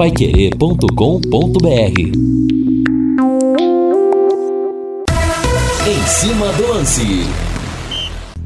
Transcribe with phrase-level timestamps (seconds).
[0.00, 2.00] paiquerê.com.br
[5.86, 7.04] Em cima do lance.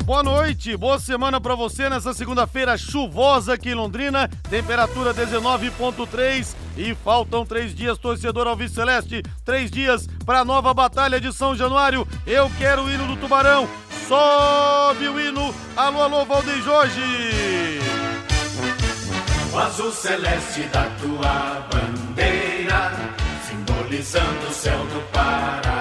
[0.04, 6.92] Boa noite, boa semana para você nessa segunda-feira chuvosa aqui em Londrina, temperatura 19.3 e
[6.92, 12.04] faltam três dias, torcedor Alves Celeste, três dias para a nova batalha de São Januário.
[12.26, 13.68] Eu quero o hino do Tubarão,
[14.08, 17.83] sobe o hino, alô, alô, Valdeir Jorge.
[19.54, 22.90] O azul celeste da tua bandeira,
[23.46, 25.73] simbolizando o céu do Paraná.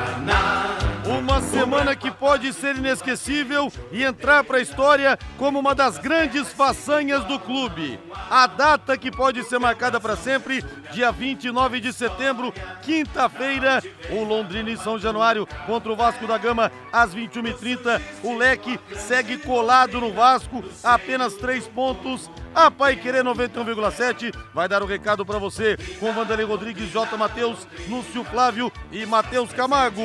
[1.63, 7.23] Semana que pode ser inesquecível e entrar para a história como uma das grandes façanhas
[7.23, 7.97] do clube.
[8.29, 14.71] A data que pode ser marcada para sempre, dia 29 de setembro, quinta-feira, o Londrina
[14.71, 18.01] em São Januário contra o Vasco da Gama às 21h30.
[18.23, 22.29] O leque segue colado no Vasco, apenas três pontos.
[22.53, 27.15] A Pai Querer 91,7 vai dar o um recado para você com Vanderlei Rodrigues, J.
[27.15, 30.01] Matheus, Lúcio Flávio e Matheus Camargo.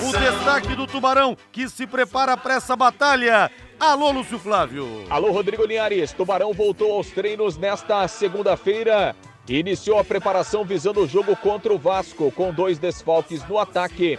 [0.00, 3.50] O destaque do Tubarão que se prepara para essa batalha.
[3.80, 5.04] Alô, Lúcio Flávio.
[5.10, 6.12] Alô, Rodrigo Linhares.
[6.12, 9.16] Tubarão voltou aos treinos nesta segunda-feira.
[9.48, 14.18] Iniciou a preparação visando o jogo contra o Vasco, com dois desfalques no ataque.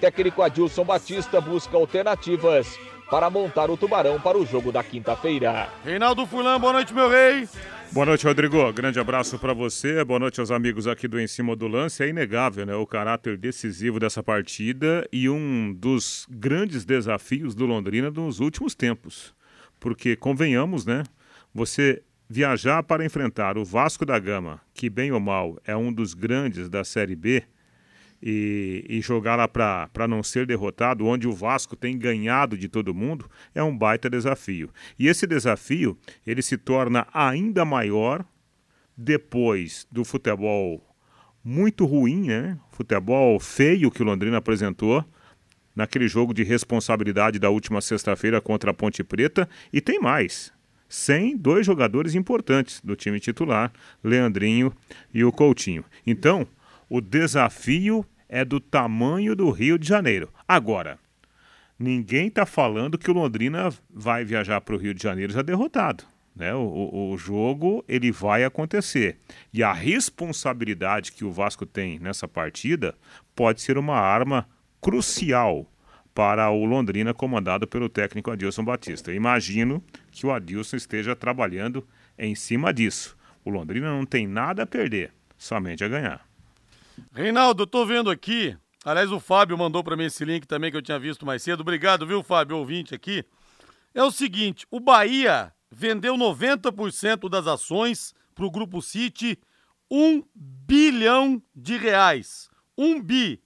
[0.00, 2.78] Técnico Adilson Batista busca alternativas
[3.10, 5.68] para montar o Tubarão para o jogo da quinta-feira.
[5.84, 7.48] Reinaldo Fulan, boa noite, meu rei.
[7.90, 8.70] Boa noite, Rodrigo.
[8.72, 10.04] Grande abraço para você.
[10.04, 12.02] Boa noite aos amigos aqui do Em Cima do Lance.
[12.02, 12.74] É inegável, né?
[12.74, 19.34] O caráter decisivo dessa partida e um dos grandes desafios do Londrina nos últimos tempos.
[19.80, 21.02] Porque, convenhamos, né?
[21.54, 26.12] Você viajar para enfrentar o Vasco da Gama, que, bem ou mal, é um dos
[26.12, 27.42] grandes da Série B,
[28.22, 32.94] e, e jogar lá para não ser derrotado, onde o Vasco tem ganhado de todo
[32.94, 34.70] mundo, é um baita desafio.
[34.98, 38.24] E esse desafio ele se torna ainda maior
[38.96, 40.84] depois do futebol
[41.44, 42.58] muito ruim, né?
[42.72, 45.04] Futebol feio que o Londrina apresentou
[45.74, 49.48] naquele jogo de responsabilidade da última sexta-feira contra a Ponte Preta.
[49.72, 50.52] E tem mais.
[50.88, 54.72] Sem dois jogadores importantes do time titular, Leandrinho
[55.14, 55.84] e o Coutinho.
[56.04, 56.48] Então,
[56.88, 60.32] o desafio é do tamanho do Rio de Janeiro.
[60.46, 60.98] Agora,
[61.78, 66.04] ninguém está falando que o Londrina vai viajar para o Rio de Janeiro já derrotado.
[66.34, 66.54] Né?
[66.54, 69.18] O, o, jogo ele vai acontecer.
[69.52, 72.94] E a responsabilidade que o Vasco tem nessa partida
[73.34, 74.48] pode ser uma arma
[74.80, 75.66] crucial
[76.14, 79.12] para o Londrina, comandado pelo técnico Adilson Batista.
[79.12, 83.16] Imagino que o Adilson esteja trabalhando em cima disso.
[83.44, 86.27] O Londrina não tem nada a perder, somente a ganhar.
[87.12, 88.56] Reinaldo, eu tô vendo aqui.
[88.84, 91.60] Aliás, o Fábio mandou para mim esse link também que eu tinha visto mais cedo.
[91.60, 93.24] Obrigado, viu, Fábio, ouvinte aqui.
[93.94, 99.38] É o seguinte: o Bahia vendeu 90% das ações para o Grupo City,
[99.90, 102.48] um bilhão de reais.
[102.76, 103.42] Um bi.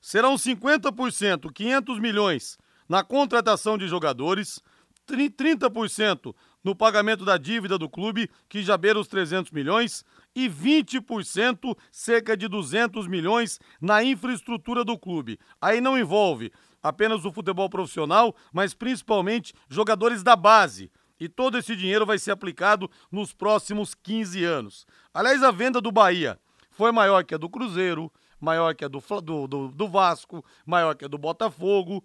[0.00, 2.58] Serão 50%, 500 milhões
[2.88, 4.60] na contratação de jogadores,
[5.08, 10.04] 30% no pagamento da dívida do clube, que já beira os 300 milhões,
[10.34, 15.38] e 20%, cerca de 200 milhões, na infraestrutura do clube.
[15.60, 16.52] Aí não envolve
[16.82, 20.90] apenas o futebol profissional, mas principalmente jogadores da base.
[21.18, 24.86] E todo esse dinheiro vai ser aplicado nos próximos 15 anos.
[25.12, 26.38] Aliás, a venda do Bahia
[26.70, 28.10] foi maior que a do Cruzeiro,
[28.40, 32.02] maior que a do, do, do, do Vasco, maior que a do Botafogo.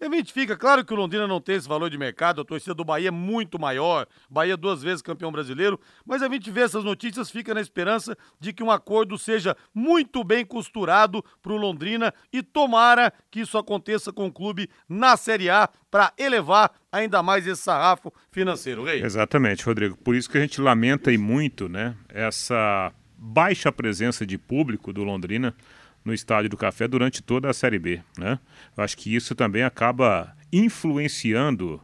[0.00, 2.44] E a gente fica, claro que o Londrina não tem esse valor de mercado, a
[2.44, 6.60] torcida do Bahia é muito maior, Bahia duas vezes campeão brasileiro, mas a gente vê
[6.60, 11.56] essas notícias, fica na esperança de que um acordo seja muito bem costurado para o
[11.56, 17.20] Londrina e tomara que isso aconteça com o clube na Série A para elevar ainda
[17.20, 18.84] mais esse sarrafo financeiro.
[18.84, 19.02] Rei.
[19.02, 19.96] Exatamente, Rodrigo.
[19.96, 25.02] Por isso que a gente lamenta e muito, né, essa baixa presença de público do
[25.02, 25.52] Londrina
[26.08, 28.00] no Estádio do Café durante toda a Série B.
[28.16, 28.38] Né?
[28.76, 31.80] Eu acho que isso também acaba influenciando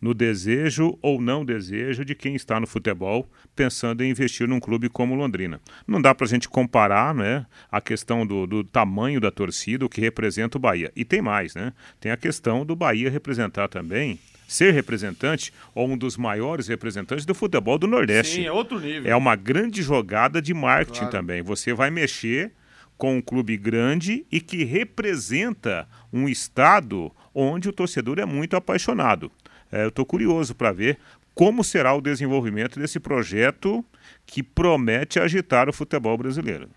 [0.00, 4.88] no desejo ou não desejo de quem está no futebol pensando em investir num clube
[4.88, 5.60] como Londrina.
[5.86, 9.88] Não dá para a gente comparar né, a questão do, do, tamanho da torcida, o
[9.88, 10.92] que representa o Bahia.
[10.94, 11.72] E tem mais, né?
[12.00, 17.34] Tem a questão do Bahia representar também, ser representante ou um dos maiores representantes do
[17.34, 18.36] futebol do Nordeste.
[18.36, 19.10] Sim, é outro nível.
[19.10, 21.12] É uma grande jogada de marketing claro.
[21.12, 21.42] também.
[21.42, 22.52] Você vai mexer
[22.98, 29.30] com um clube grande e que representa um estado onde o torcedor é muito apaixonado.
[29.70, 30.98] É, eu estou curioso para ver
[31.34, 33.84] como será o desenvolvimento desse projeto
[34.26, 36.68] que promete agitar o futebol brasileiro.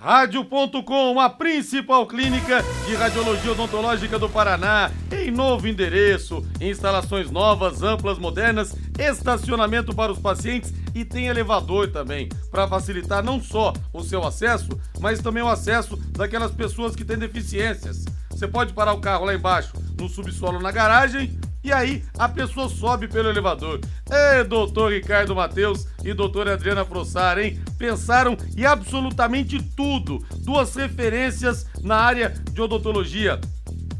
[0.00, 8.18] Rádio.com, a principal clínica de radiologia odontológica do Paraná, em novo endereço, instalações novas, amplas,
[8.18, 14.26] modernas, estacionamento para os pacientes e tem elevador também, para facilitar não só o seu
[14.26, 14.70] acesso,
[15.00, 18.06] mas também o acesso daquelas pessoas que têm deficiências.
[18.30, 22.68] Você pode parar o carro lá embaixo, no subsolo na garagem, e aí a pessoa
[22.68, 23.80] sobe pelo elevador.
[24.10, 27.60] É, doutor Ricardo Matheus e doutora Adriana Frossar, hein?
[27.78, 30.24] Pensaram em absolutamente tudo.
[30.38, 33.40] Duas referências na área de odontologia.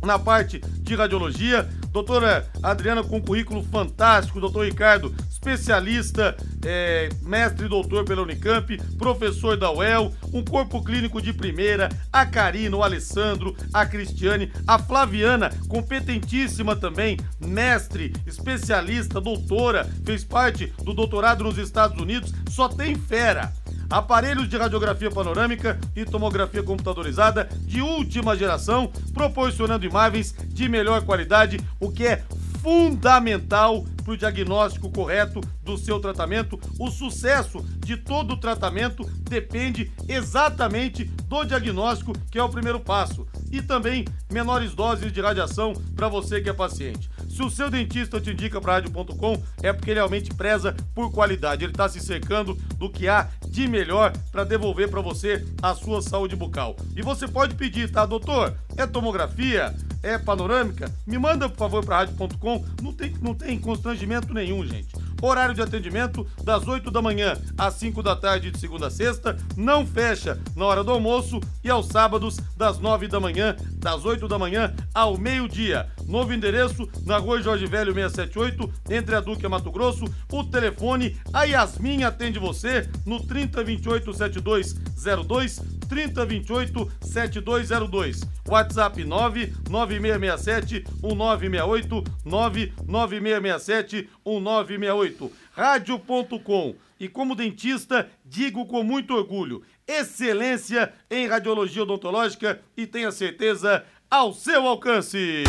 [0.03, 7.69] Na parte de radiologia, doutora Adriana com currículo fantástico, doutor Ricardo especialista, é, mestre e
[7.69, 13.57] doutor pela Unicamp, professor da UEL, um corpo clínico de primeira, a Karina, o Alessandro,
[13.73, 21.99] a Cristiane, a Flaviana, competentíssima também, mestre, especialista, doutora, fez parte do doutorado nos Estados
[22.01, 23.51] Unidos, só tem fera
[23.91, 31.59] aparelhos de radiografia panorâmica e tomografia computadorizada de última geração, proporcionando imagens de melhor qualidade,
[31.81, 32.23] o que é
[32.63, 36.59] fundamental para o diagnóstico correto do seu tratamento.
[36.79, 43.27] O sucesso de todo o tratamento depende exatamente do diagnóstico, que é o primeiro passo.
[43.51, 47.11] E também menores doses de radiação para você que é paciente.
[47.29, 51.65] Se o seu dentista te indica para rádio.com, é porque ele realmente preza por qualidade.
[51.65, 56.01] Ele está se cercando do que há de melhor para devolver para você a sua
[56.01, 56.77] saúde bucal.
[56.97, 58.55] E você pode pedir, tá, doutor?
[58.77, 59.75] É tomografia?
[60.03, 60.91] É panorâmica?
[61.07, 62.65] Me manda, por favor, para rádio.com.
[62.81, 64.89] Não tem, não tem constrangimento nenhum, gente.
[65.21, 69.37] Horário de atendimento das 8 da manhã às 5 da tarde de segunda a sexta.
[69.57, 74.27] Não fecha na hora do almoço e aos sábados das 9 da manhã, das 8
[74.27, 75.87] da manhã ao meio-dia.
[76.11, 80.05] Novo endereço na Rua Jorge Velho 678, entre a Duque e Mato Grosso.
[80.33, 88.23] O telefone, a Yasmin atende você no 3028 7202 3028 7202.
[88.49, 95.33] WhatsApp 99667 1968 99667 1968.
[95.53, 96.75] Rádio.com.
[96.99, 104.33] E como dentista, digo com muito orgulho: excelência em radiologia odontológica e tenha certeza ao
[104.35, 105.45] seu alcance.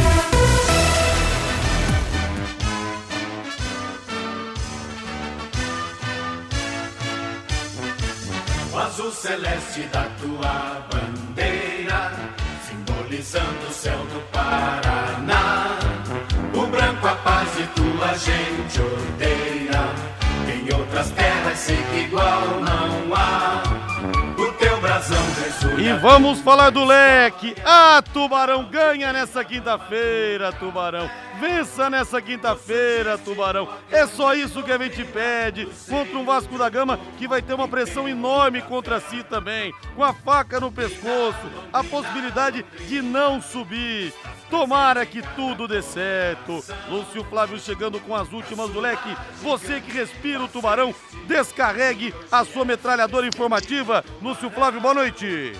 [8.71, 12.11] O azul celeste da tua bandeira,
[12.67, 15.79] simbolizando o céu do Paraná.
[16.53, 19.81] O branco a paz e tua gente odeia.
[20.53, 23.70] Em outras terras sei que igual não há.
[25.79, 27.55] E vamos falar do leque.
[27.65, 31.09] Ah, Tubarão ganha nessa quinta-feira, Tubarão.
[31.39, 33.67] Vença nessa quinta-feira, Tubarão.
[33.89, 37.53] É só isso que a gente pede contra um Vasco da Gama que vai ter
[37.53, 43.41] uma pressão enorme contra si também, com a faca no pescoço, a possibilidade de não
[43.41, 44.13] subir.
[44.51, 46.61] Tomara que tudo dê certo.
[46.89, 49.15] Lúcio Flávio chegando com as últimas do leque.
[49.41, 50.93] Você que respira o Tubarão,
[51.25, 54.03] descarregue a sua metralhadora informativa.
[54.21, 55.53] Lúcio Flávio, boa noite.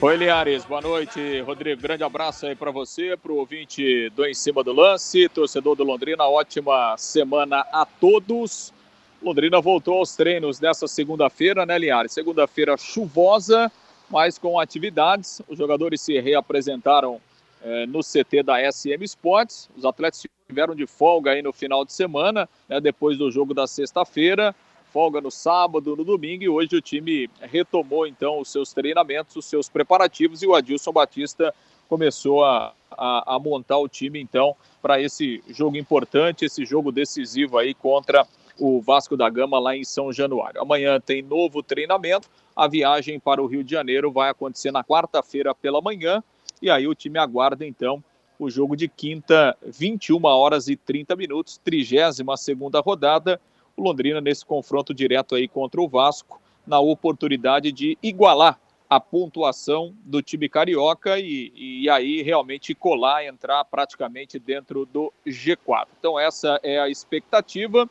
[0.00, 1.40] Oi, Liares, boa noite.
[1.40, 5.74] Rodrigo, grande abraço aí para você, para o ouvinte do Em Cima do Lance, torcedor
[5.74, 8.72] do Londrina, ótima semana a todos.
[9.20, 12.12] Londrina voltou aos treinos nessa segunda-feira, né, Liares?
[12.12, 13.72] Segunda-feira chuvosa,
[14.08, 15.42] mas com atividades.
[15.48, 17.20] Os jogadores se reapresentaram
[17.62, 19.70] eh, no CT da SM Sports.
[19.76, 23.66] Os atletas tiveram de folga aí no final de semana, né, depois do jogo da
[23.66, 24.54] sexta-feira
[24.92, 29.46] folga no sábado, no domingo, e hoje o time retomou então os seus treinamentos, os
[29.46, 31.54] seus preparativos, e o Adilson Batista
[31.88, 37.56] começou a, a, a montar o time então para esse jogo importante, esse jogo decisivo
[37.56, 38.26] aí contra
[38.58, 40.60] o Vasco da Gama lá em São Januário.
[40.60, 45.54] Amanhã tem novo treinamento, a viagem para o Rio de Janeiro vai acontecer na quarta-feira
[45.54, 46.22] pela manhã,
[46.62, 48.02] e aí o time aguarda então
[48.38, 53.40] o jogo de quinta, 21 horas e 30 minutos, 32 segunda rodada,
[53.76, 59.94] o Londrina nesse confronto direto aí contra o Vasco, na oportunidade de igualar a pontuação
[60.04, 65.86] do time carioca e, e aí realmente colar, entrar praticamente dentro do G4.
[65.98, 67.88] Então essa é a expectativa.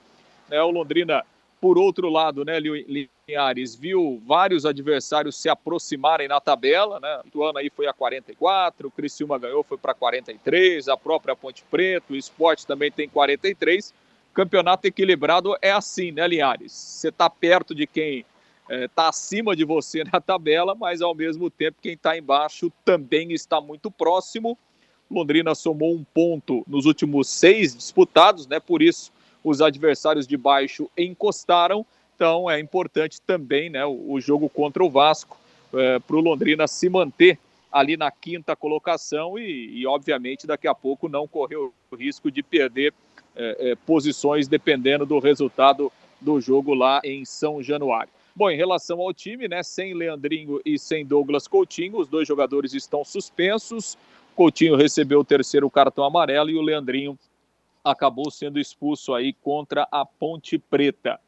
[0.47, 0.61] Né?
[0.61, 1.25] O Londrina,
[1.59, 2.59] por outro lado, né,
[3.31, 7.21] Linhares, viu vários adversários se aproximarem na tabela, né?
[7.33, 11.63] O ano aí foi a 44, o Criciúma ganhou, foi para 43, a própria Ponte
[11.71, 13.93] Preta, o Esporte também tem 43
[14.33, 16.71] campeonato equilibrado é assim, né, Linhares?
[16.71, 18.25] Você está perto de quem
[18.69, 23.31] está é, acima de você na tabela, mas ao mesmo tempo quem está embaixo também
[23.33, 24.57] está muito próximo.
[25.09, 28.59] Londrina somou um ponto nos últimos seis disputados, né?
[28.59, 29.11] Por isso
[29.43, 31.85] os adversários de baixo encostaram.
[32.15, 35.37] Então é importante também, né, o, jogo contra o Vasco
[35.73, 37.39] é, para o Londrina se manter
[37.71, 42.43] ali na quinta colocação e, e, obviamente, daqui a pouco não correr o risco de
[42.43, 42.93] perder
[43.35, 48.11] é, é, posições dependendo do resultado do jogo lá em São Januário.
[48.35, 52.73] Bom, em relação ao time, né, sem Leandrinho e sem Douglas Coutinho, os dois jogadores
[52.73, 53.97] estão suspensos.
[54.35, 57.17] Coutinho recebeu o terceiro cartão amarelo e o Leandrinho
[57.83, 61.19] acabou sendo expulso aí contra a Ponte Preta.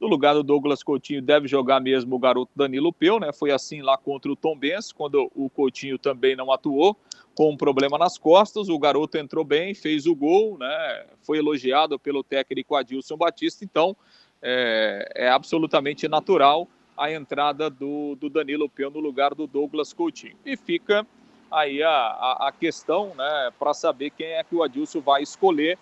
[0.00, 3.32] No lugar do Douglas Coutinho deve jogar mesmo o garoto Danilo Peu, né?
[3.34, 6.96] Foi assim lá contra o Tom Benz, quando o Coutinho também não atuou,
[7.34, 8.70] com um problema nas costas.
[8.70, 11.04] O garoto entrou bem, fez o gol, né?
[11.20, 13.94] Foi elogiado pelo técnico Adilson Batista, então
[14.40, 16.66] é, é absolutamente natural
[16.96, 20.36] a entrada do, do Danilo Peu no lugar do Douglas Coutinho.
[20.46, 21.06] E fica
[21.50, 25.78] aí a, a, a questão, né, para saber quem é que o Adilson vai escolher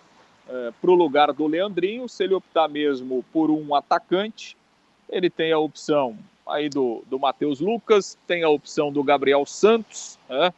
[0.48, 2.08] é, para o lugar do Leandrinho.
[2.08, 4.56] Se ele optar mesmo por um atacante,
[5.08, 10.18] ele tem a opção aí do, do Matheus Lucas, tem a opção do Gabriel Santos.
[10.28, 10.52] Né?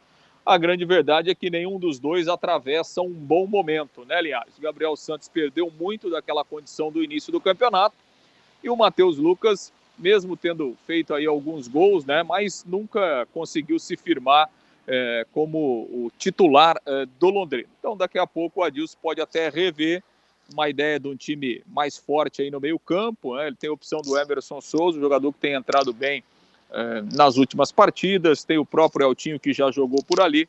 [0.45, 4.57] A grande verdade é que nenhum dos dois atravessa um bom momento, né, Linhares?
[4.57, 7.95] O Gabriel Santos perdeu muito daquela condição do início do campeonato
[8.63, 13.95] e o Matheus Lucas, mesmo tendo feito aí alguns gols, né, mas nunca conseguiu se
[13.95, 14.49] firmar
[14.87, 17.69] é, como o titular é, do Londrina.
[17.79, 20.03] Então, daqui a pouco o Adilson pode até rever
[20.51, 23.35] uma ideia de um time mais forte aí no meio-campo.
[23.35, 23.47] Né?
[23.47, 26.23] Ele tem a opção do Emerson Souza, jogador que tem entrado bem
[26.71, 28.43] é, nas últimas partidas.
[28.43, 30.47] Tem o próprio Eltinho que já jogou por ali.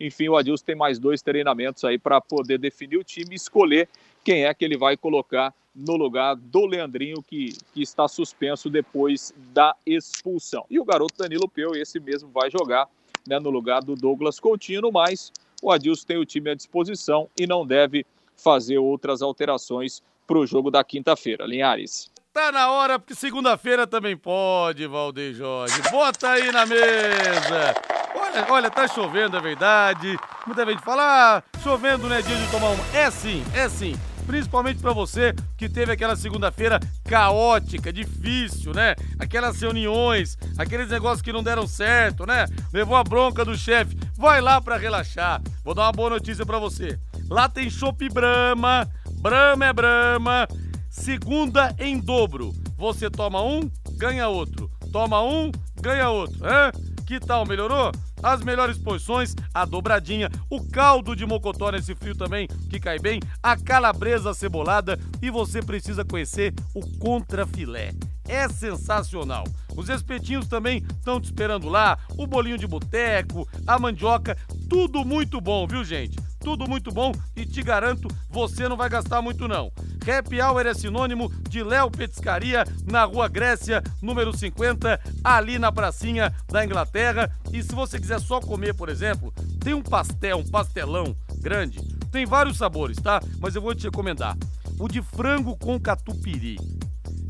[0.00, 3.88] Enfim, o Adilson tem mais dois treinamentos aí para poder definir o time e escolher
[4.24, 9.32] quem é que ele vai colocar no lugar do Leandrinho, que, que está suspenso depois
[9.52, 10.64] da expulsão.
[10.68, 12.88] E o garoto Danilo Peu, esse mesmo vai jogar
[13.28, 15.30] né, no lugar do Douglas Coutinho, mas
[15.62, 18.06] o Adilson tem o time à disposição e não deve
[18.36, 21.46] fazer outras alterações para o jogo da quinta-feira.
[21.46, 22.10] Linhares.
[22.32, 25.80] Tá na hora, porque segunda-feira também pode, Valdeir Jorge.
[25.90, 27.74] Bota aí na mesa.
[28.14, 30.16] Olha, olha, tá chovendo, é verdade.
[30.46, 32.84] Muita gente fala, ah, chovendo não é dia de tomar uma.
[32.96, 33.94] É sim, é sim
[34.28, 38.94] principalmente para você que teve aquela segunda-feira caótica, difícil, né?
[39.18, 42.44] Aquelas reuniões, aqueles negócios que não deram certo, né?
[42.70, 43.96] Levou a bronca do chefe.
[44.14, 45.40] Vai lá para relaxar.
[45.64, 46.98] Vou dar uma boa notícia para você.
[47.30, 48.86] Lá tem Chopp Brahma,
[49.22, 50.46] Brahma é Brahma,
[50.90, 52.52] segunda em dobro.
[52.76, 54.70] Você toma um, ganha outro.
[54.92, 56.38] Toma um, ganha outro.
[56.44, 56.70] Hã?
[57.06, 57.90] Que tal, melhorou?
[58.22, 63.20] As melhores porções, a dobradinha, o caldo de mocotó nesse frio também, que cai bem,
[63.42, 67.92] a calabresa cebolada e você precisa conhecer o contrafilé.
[68.26, 69.44] É sensacional.
[69.74, 74.36] Os espetinhos também estão te esperando lá, o bolinho de boteco, a mandioca,
[74.68, 76.18] tudo muito bom, viu gente?
[76.48, 79.70] Tudo muito bom e te garanto, você não vai gastar muito não.
[80.00, 86.34] Happy Hour é sinônimo de Léo Petiscaria, na Rua Grécia, número 50, ali na pracinha
[86.50, 87.30] da Inglaterra.
[87.52, 91.80] E se você quiser só comer, por exemplo, tem um pastel, um pastelão grande.
[92.10, 93.20] Tem vários sabores, tá?
[93.38, 94.34] Mas eu vou te recomendar.
[94.80, 96.56] O de frango com catupiry.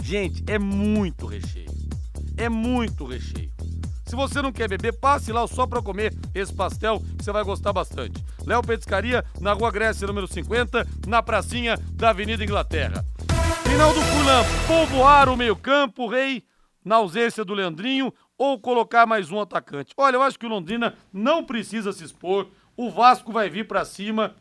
[0.00, 1.72] Gente, é muito recheio.
[2.36, 3.57] É muito recheio.
[4.08, 7.44] Se você não quer beber, passe lá só para comer esse pastel que você vai
[7.44, 8.24] gostar bastante.
[8.46, 13.04] Léo Petiscaria, na Rua Grécia, número 50, na pracinha da Avenida Inglaterra.
[13.64, 16.42] Final do Fulan, povoar o meio-campo, rei,
[16.82, 19.92] na ausência do Leandrinho, ou colocar mais um atacante.
[19.94, 22.48] Olha, eu acho que o Londrina não precisa se expor.
[22.74, 24.34] O Vasco vai vir para cima.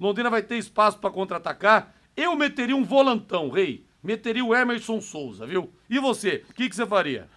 [0.00, 1.94] Londrina vai ter espaço para contra-atacar.
[2.16, 3.86] Eu meteria um volantão, rei.
[4.02, 5.72] Meteria o Emerson Souza, viu?
[5.88, 7.28] E você, o que, que você faria?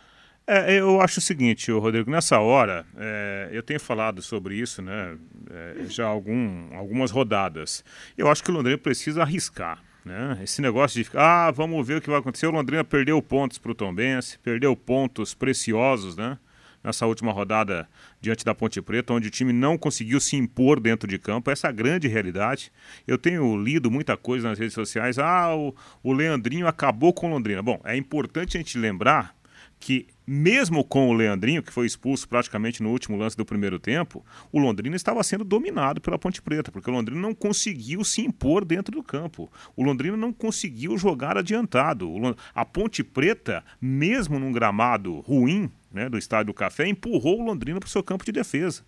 [0.50, 5.18] É, eu acho o seguinte, Rodrigo, nessa hora, é, eu tenho falado sobre isso né,
[5.52, 7.84] é, já algum, algumas rodadas.
[8.18, 9.84] Eu acho que o Londrina precisa arriscar.
[10.06, 10.40] Né?
[10.42, 12.48] Esse negócio de ficar, ah, vamos ver o que vai acontecer.
[12.48, 16.38] O Londrina perdeu pontos para o Tombense, perdeu pontos preciosos né,
[16.82, 17.86] nessa última rodada
[18.22, 21.52] diante da Ponte Preta, onde o time não conseguiu se impor dentro de campo.
[21.52, 22.72] Essa é a grande realidade.
[23.06, 25.20] Eu tenho lido muita coisa nas redes sociais.
[25.20, 27.62] Ah, o, o Leandrinho acabou com o Londrina.
[27.62, 29.36] Bom, é importante a gente lembrar
[29.80, 34.26] que mesmo com o Leandrinho, que foi expulso praticamente no último lance do primeiro tempo,
[34.52, 38.66] o Londrina estava sendo dominado pela Ponte Preta, porque o Londrina não conseguiu se impor
[38.66, 39.50] dentro do campo.
[39.76, 42.12] O Londrina não conseguiu jogar adiantado.
[42.54, 47.80] A Ponte Preta, mesmo num gramado ruim né, do Estádio do Café, empurrou o Londrina
[47.80, 48.84] para o seu campo de defesa.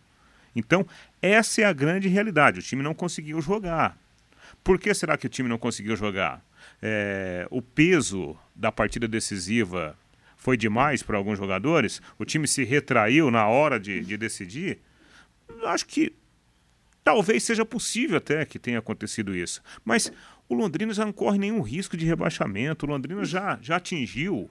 [0.54, 0.86] Então,
[1.22, 2.60] essa é a grande realidade.
[2.60, 3.98] O time não conseguiu jogar.
[4.62, 6.44] Por que será que o time não conseguiu jogar?
[6.82, 9.96] É, o peso da partida decisiva
[10.40, 14.80] foi demais para alguns jogadores, o time se retraiu na hora de, de decidir,
[15.66, 16.14] acho que
[17.04, 19.62] talvez seja possível até que tenha acontecido isso.
[19.84, 20.12] Mas
[20.48, 24.50] o Londrina já não corre nenhum risco de rebaixamento, o Londrina já, já atingiu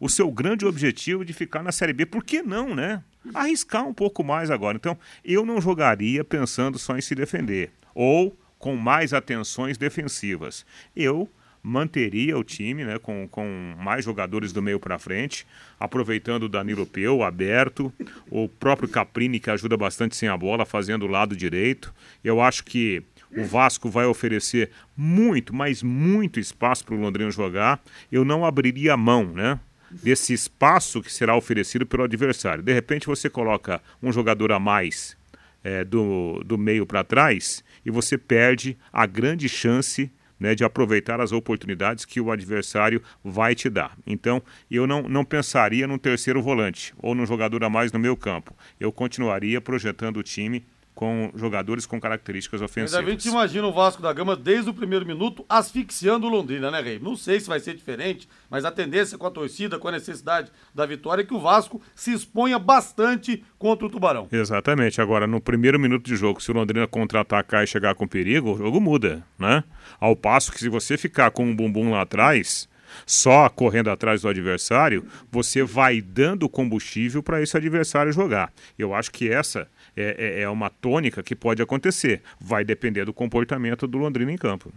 [0.00, 2.04] o seu grande objetivo de ficar na Série B.
[2.04, 3.02] Por que não, né?
[3.32, 4.76] Arriscar um pouco mais agora.
[4.76, 10.66] Então, eu não jogaria pensando só em se defender ou com mais atenções defensivas.
[10.94, 11.28] Eu
[11.62, 15.46] manteria o time né, com, com mais jogadores do meio para frente,
[15.78, 17.92] aproveitando o Danilo Peu aberto,
[18.30, 21.92] o próprio Caprini que ajuda bastante sem a bola, fazendo o lado direito.
[22.22, 23.02] Eu acho que
[23.36, 27.82] o Vasco vai oferecer muito, mas muito espaço para o Londrina jogar.
[28.10, 29.60] Eu não abriria a mão, né?
[29.90, 32.62] Desse espaço que será oferecido pelo adversário.
[32.62, 35.16] De repente você coloca um jogador a mais
[35.64, 41.20] é, do, do meio para trás e você perde a grande chance né, de aproveitar
[41.20, 43.96] as oportunidades que o adversário vai te dar.
[44.06, 48.16] Então, eu não, não pensaria num terceiro volante ou num jogador a mais no meu
[48.16, 48.56] campo.
[48.78, 50.64] Eu continuaria projetando o time
[50.98, 52.92] com jogadores com características ofensivas.
[52.92, 56.72] Ainda a gente imagina o Vasco da Gama desde o primeiro minuto asfixiando o Londrina,
[56.72, 56.98] né, Rei?
[56.98, 60.50] Não sei se vai ser diferente, mas a tendência com a torcida, com a necessidade
[60.74, 64.26] da vitória, é que o Vasco se exponha bastante contra o Tubarão.
[64.32, 65.00] Exatamente.
[65.00, 68.58] Agora, no primeiro minuto de jogo, se o Londrina contra-atacar e chegar com perigo, o
[68.58, 69.62] jogo muda, né?
[70.00, 72.68] Ao passo que se você ficar com um bumbum lá atrás
[73.06, 78.52] só correndo atrás do adversário, você vai dando combustível para esse adversário jogar.
[78.78, 82.22] Eu acho que essa é, é, é uma tônica que pode acontecer.
[82.40, 84.72] Vai depender do comportamento do Londrina em campo.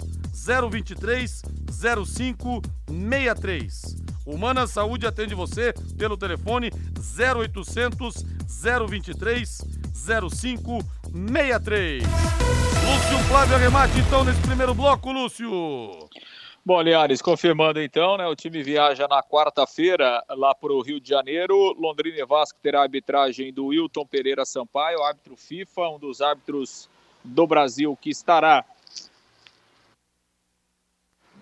[0.72, 3.96] 023 0563.
[4.26, 6.72] Humana Saúde atende você pelo telefone
[7.18, 8.26] 0800
[8.90, 9.62] 023
[9.94, 12.04] 0563.
[12.04, 15.50] Lúcio Flávio arremate então nesse primeiro bloco, Lúcio.
[16.68, 18.26] Bom, Liares, confirmando então, né?
[18.26, 21.56] O time viaja na quarta-feira lá para o Rio de Janeiro.
[21.80, 26.90] Londrina e Vasco terá a arbitragem do Wilton Pereira Sampaio, árbitro FIFA, um dos árbitros
[27.24, 28.66] do Brasil que estará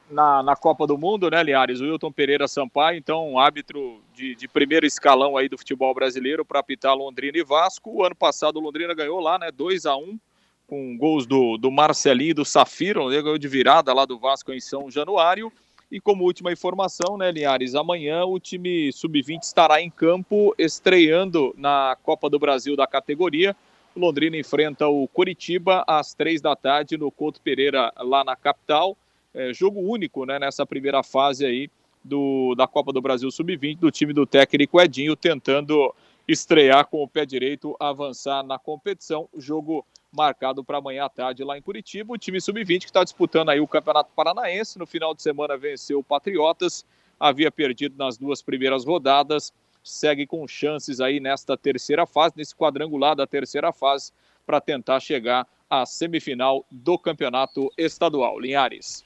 [0.09, 1.79] na, na Copa do Mundo, né, Liares?
[1.79, 6.59] O Wilton Pereira Sampaio, então, árbitro de, de primeiro escalão aí do futebol brasileiro para
[6.59, 7.91] apitar Londrina e Vasco.
[7.91, 9.51] O ano passado o Londrina ganhou lá, né?
[9.53, 10.19] 2 a 1
[10.67, 14.52] com gols do, do Marcelinho e do Safiro, ele ganhou de virada lá do Vasco
[14.52, 15.52] em São Januário.
[15.91, 21.95] E como última informação, né, Linhares, amanhã o time sub-20 estará em campo estreando na
[22.02, 23.56] Copa do Brasil da categoria.
[23.95, 28.97] Londrina enfrenta o Curitiba às três da tarde no Couto Pereira, lá na capital.
[29.36, 31.69] É, jogo único né, nessa primeira fase aí
[32.04, 35.93] do, da Copa do Brasil Sub-20, do time do técnico Edinho, tentando
[36.28, 39.30] estrear com o pé direito, avançar na competição.
[39.38, 42.13] Jogo marcado para amanhã à tarde lá em Curitiba.
[42.13, 44.78] O time sub-20 que está disputando aí o Campeonato Paranaense.
[44.78, 46.86] No final de semana venceu o Patriotas,
[47.19, 49.52] havia perdido nas duas primeiras rodadas,
[49.84, 54.13] segue com chances aí nesta terceira fase, nesse quadrangular da terceira fase,
[54.45, 58.39] para tentar chegar à semifinal do Campeonato Estadual.
[58.39, 59.04] Linhares.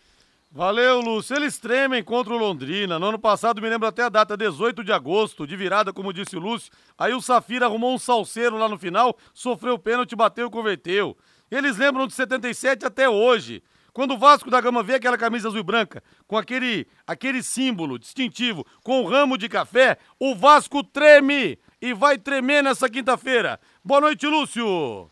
[0.50, 1.36] Valeu, Lúcio.
[1.36, 2.98] Eles tremem contra o Londrina.
[2.98, 6.36] No ano passado, me lembro até a data, 18 de agosto, de virada, como disse
[6.38, 6.72] o Lúcio.
[6.98, 11.18] Aí o Safira arrumou um salseiro lá no final, sofreu pênalti, bateu e converteu.
[11.52, 13.62] Eles lembram de 77 até hoje.
[13.94, 17.98] Quando o Vasco da Gama vê aquela camisa azul e branca, com aquele, aquele símbolo
[17.98, 23.60] distintivo, com o ramo de café, o Vasco treme e vai tremer nessa quinta-feira.
[23.84, 25.10] Boa noite, Lúcio.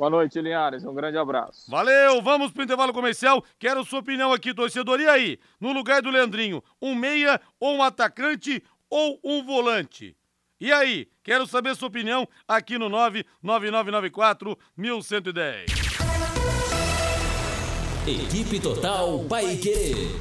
[0.00, 0.82] Boa noite, Linhares.
[0.82, 1.70] Um grande abraço.
[1.70, 3.44] Valeu, vamos pro intervalo comercial.
[3.58, 4.98] Quero sua opinião aqui, torcedor.
[4.98, 10.16] E aí, no lugar do Leandrinho, um meia ou um atacante ou um volante?
[10.58, 15.70] E aí, quero saber sua opinião aqui no 99994 1110.
[18.06, 20.18] Equipe Total Paique.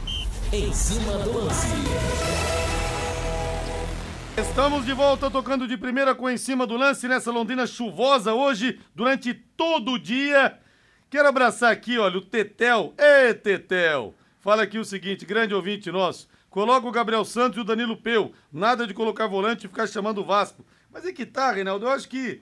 [0.52, 2.39] Em cima do lance.
[4.40, 8.80] Estamos de volta tocando de primeira com em cima do lance nessa Londrina chuvosa hoje
[8.96, 10.58] durante todo o dia.
[11.10, 12.94] Quero abraçar aqui, olha, o Tetel.
[12.98, 14.16] Ê, Tetel!
[14.40, 16.30] Fala aqui o seguinte, grande ouvinte nosso.
[16.50, 18.32] Coloca o Gabriel Santos e o Danilo Peu.
[18.50, 20.66] Nada de colocar volante e ficar chamando o Vasco.
[20.90, 22.42] Mas é que tá, Reinaldo, eu acho que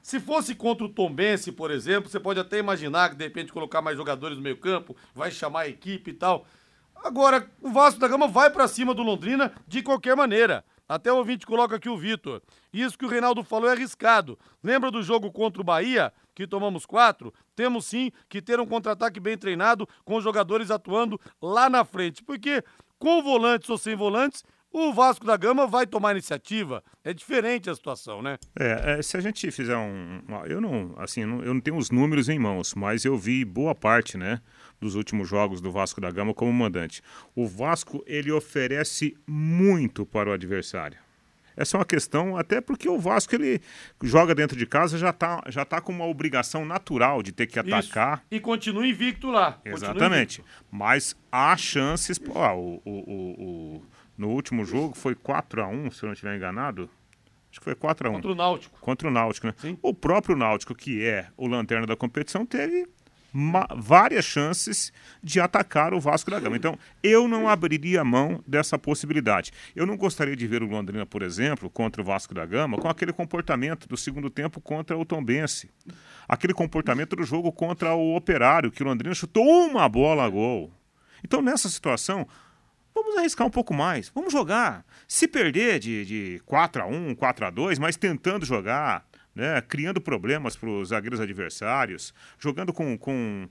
[0.00, 3.82] se fosse contra o Tombense, por exemplo, você pode até imaginar que de repente colocar
[3.82, 6.46] mais jogadores no meio campo, vai chamar a equipe e tal.
[6.94, 10.64] Agora, o Vasco da Gama vai para cima do Londrina de qualquer maneira.
[10.88, 12.42] Até o ouvinte coloca aqui o Vitor.
[12.72, 14.38] Isso que o Reinaldo falou é arriscado.
[14.62, 17.32] Lembra do jogo contra o Bahia, que tomamos quatro?
[17.54, 22.22] Temos sim que ter um contra-ataque bem treinado, com os jogadores atuando lá na frente.
[22.22, 22.62] Porque
[22.98, 26.82] com volantes ou sem volantes, o Vasco da Gama vai tomar iniciativa.
[27.04, 28.38] É diferente a situação, né?
[28.58, 30.22] É, é se a gente fizer um.
[30.46, 34.16] Eu não, assim, eu não tenho os números em mãos, mas eu vi boa parte,
[34.16, 34.40] né?
[34.80, 37.02] Dos últimos jogos do Vasco da Gama como mandante.
[37.34, 40.98] O Vasco, ele oferece muito para o adversário.
[41.56, 43.60] Essa é uma questão, até porque o Vasco ele
[44.02, 47.58] joga dentro de casa, já está já tá com uma obrigação natural de ter que
[47.58, 48.18] atacar.
[48.18, 48.26] Isso.
[48.30, 49.60] E continua invicto lá.
[49.64, 50.40] Exatamente.
[50.40, 50.66] Invicto.
[50.70, 52.20] Mas há chances.
[52.34, 53.82] Ó, o, o, o,
[54.16, 56.88] no último jogo foi 4 a 1 se eu não estiver enganado.
[57.50, 58.80] Acho que foi 4 a 1 Contra o Náutico.
[58.80, 59.54] Contra o Náutico, né?
[59.58, 59.78] Sim.
[59.82, 62.88] O próprio Náutico, que é o lanterna da competição, teve
[63.76, 66.56] várias chances de atacar o Vasco da Gama.
[66.56, 69.52] Então, eu não abriria mão dessa possibilidade.
[69.74, 72.88] Eu não gostaria de ver o Londrina, por exemplo, contra o Vasco da Gama, com
[72.88, 75.70] aquele comportamento do segundo tempo contra o Tombense.
[76.28, 80.70] Aquele comportamento do jogo contra o Operário, que o Londrina chutou uma bola a gol.
[81.24, 82.26] Então, nessa situação,
[82.94, 84.10] Vamos arriscar um pouco mais.
[84.14, 84.84] Vamos jogar.
[85.08, 90.00] Se perder de, de 4 a 1 4 a 2 mas tentando jogar, né, criando
[90.00, 93.48] problemas para os zagueiros adversários, jogando com, com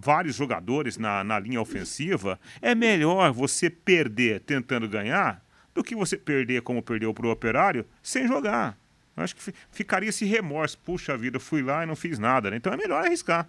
[0.00, 5.44] vários jogadores na, na linha ofensiva, é melhor você perder tentando ganhar
[5.74, 8.78] do que você perder como perdeu para o operário sem jogar.
[9.16, 10.78] Eu acho que ficaria esse remorso.
[10.78, 12.50] Puxa vida, fui lá e não fiz nada.
[12.50, 12.56] Né?
[12.56, 13.48] Então é melhor arriscar.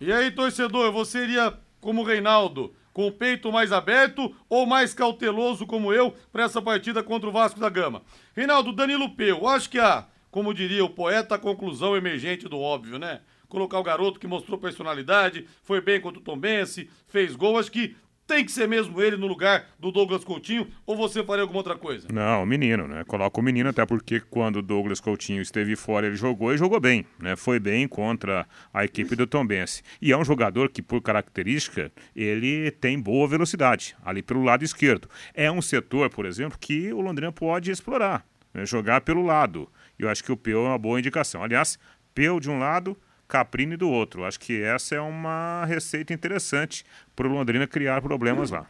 [0.00, 4.92] E aí, torcedor, você iria como o Reinaldo com o peito mais aberto ou mais
[4.94, 8.02] cauteloso como eu para essa partida contra o Vasco da Gama.
[8.34, 12.98] Reinaldo, Danilo Peu, acho que a, como diria o poeta, a conclusão emergente do óbvio,
[12.98, 13.20] né?
[13.48, 17.96] Colocar o garoto que mostrou personalidade, foi bem contra o Tombense, fez gol, acho que
[18.30, 21.74] tem que ser mesmo ele no lugar do Douglas Coutinho ou você faria alguma outra
[21.74, 22.06] coisa?
[22.12, 23.02] Não, o menino, né?
[23.02, 26.78] Coloca o menino, até porque quando o Douglas Coutinho esteve fora, ele jogou e jogou
[26.78, 27.34] bem, né?
[27.34, 29.82] Foi bem contra a equipe do Tombense.
[30.00, 35.08] E é um jogador que, por característica, ele tem boa velocidade, ali pelo lado esquerdo.
[35.34, 38.64] É um setor, por exemplo, que o Londrina pode explorar, né?
[38.64, 39.68] jogar pelo lado.
[39.98, 41.42] E eu acho que o Peu é uma boa indicação.
[41.42, 41.80] Aliás,
[42.14, 42.96] Peu de um lado,
[43.30, 44.24] Caprini do outro.
[44.24, 48.66] Acho que essa é uma receita interessante para o Londrina criar problemas lá.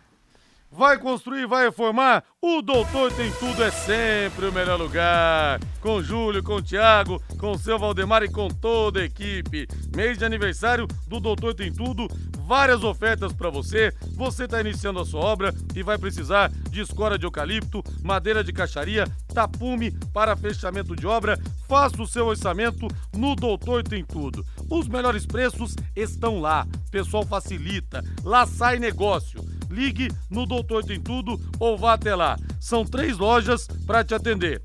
[0.72, 2.22] Vai construir, vai reformar?
[2.40, 5.58] O Doutor Tem Tudo é sempre o melhor lugar.
[5.80, 9.66] Com Júlio, com Tiago, com seu Valdemar e com toda a equipe.
[9.96, 12.06] Mês de aniversário do Doutor Tem Tudo,
[12.46, 13.92] várias ofertas para você.
[14.14, 18.52] Você está iniciando a sua obra e vai precisar de escora de eucalipto, madeira de
[18.52, 21.36] caixaria, tapume para fechamento de obra.
[21.68, 24.46] Faça o seu orçamento no Doutor Tem Tudo.
[24.70, 26.64] Os melhores preços estão lá.
[26.92, 28.04] Pessoal facilita.
[28.22, 32.36] Lá sai negócio ligue no Doutor Tem Tudo ou vá até lá.
[32.60, 34.60] São três lojas para te atender.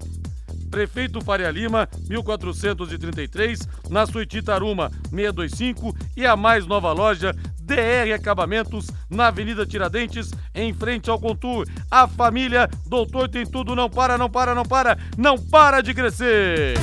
[0.69, 8.87] Prefeito Faria Lima, 1433, na Suíte Taruma, 625 e a mais nova loja DR Acabamentos,
[9.09, 11.65] na Avenida Tiradentes, em frente ao Contour.
[11.89, 16.75] A família Doutor Tem Tudo não para, não para, não para, não para de crescer.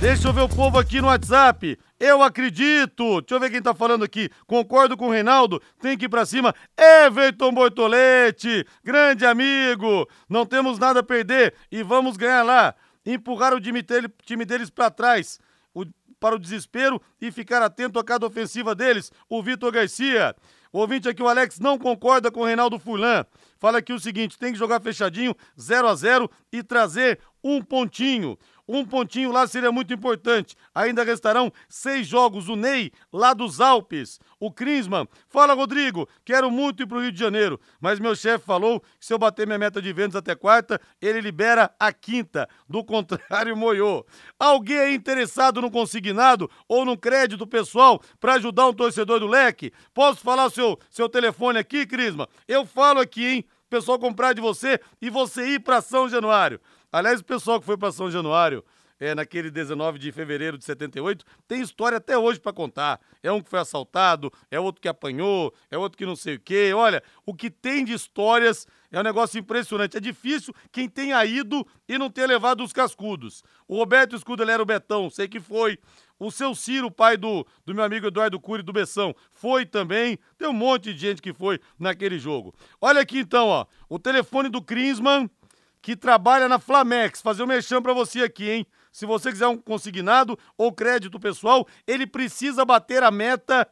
[0.00, 1.76] Deixa eu ver o povo aqui no WhatsApp.
[1.98, 3.20] Eu acredito.
[3.20, 4.30] Deixa eu ver quem tá falando aqui.
[4.46, 5.60] Concordo com o Reinaldo.
[5.80, 6.54] Tem que ir pra cima.
[6.76, 10.08] Everton Bortolete, grande amigo.
[10.28, 12.76] Não temos nada a perder e vamos ganhar lá.
[13.04, 15.40] Empurrar o time, dele, time deles para trás.
[15.74, 15.84] O,
[16.20, 19.10] para o desespero e ficar atento a cada ofensiva deles.
[19.28, 20.32] O Vitor Garcia.
[20.72, 23.24] O ouvinte aqui, o Alex, não concorda com o Reinaldo Furlan.
[23.58, 28.38] Fala aqui o seguinte: tem que jogar fechadinho, 0 a 0 e trazer um pontinho.
[28.68, 30.54] Um pontinho lá seria muito importante.
[30.74, 32.48] Ainda restarão seis jogos.
[32.48, 34.20] O Ney, lá dos Alpes.
[34.38, 35.08] O Krinsman.
[35.26, 36.06] Fala, Rodrigo.
[36.22, 37.58] Quero muito ir pro Rio de Janeiro.
[37.80, 41.22] Mas meu chefe falou que se eu bater minha meta de vendas até quarta, ele
[41.22, 42.46] libera a quinta.
[42.68, 44.06] Do contrário, moiou.
[44.38, 49.72] Alguém é interessado no consignado ou no crédito pessoal para ajudar um torcedor do leque?
[49.94, 52.28] Posso falar o seu, seu telefone aqui, Crisma?
[52.46, 53.44] Eu falo aqui, hein?
[53.70, 56.58] Pessoal comprar de você e você ir para São Januário.
[56.90, 58.64] Aliás, o pessoal que foi para São Januário,
[59.00, 63.00] é, naquele 19 de fevereiro de 78, tem história até hoje para contar.
[63.22, 66.40] É um que foi assaltado, é outro que apanhou, é outro que não sei o
[66.40, 66.72] quê.
[66.74, 69.96] Olha, o que tem de histórias é um negócio impressionante.
[69.96, 73.44] É difícil quem tenha ido e não ter levado os cascudos.
[73.68, 75.78] O Roberto Escudo, ele era o Betão, sei que foi.
[76.18, 80.18] O seu Ciro, pai do, do meu amigo Eduardo Cury do Bessão, foi também.
[80.36, 82.52] Tem um monte de gente que foi naquele jogo.
[82.80, 83.66] Olha aqui então, ó.
[83.88, 85.30] O telefone do Krinsman,
[85.80, 87.22] que trabalha na Flamex.
[87.22, 88.66] Fazer um mexão pra você aqui, hein?
[88.92, 93.68] Se você quiser um consignado ou crédito pessoal, ele precisa bater a meta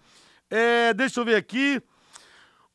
[0.50, 1.80] É, deixa eu ver aqui.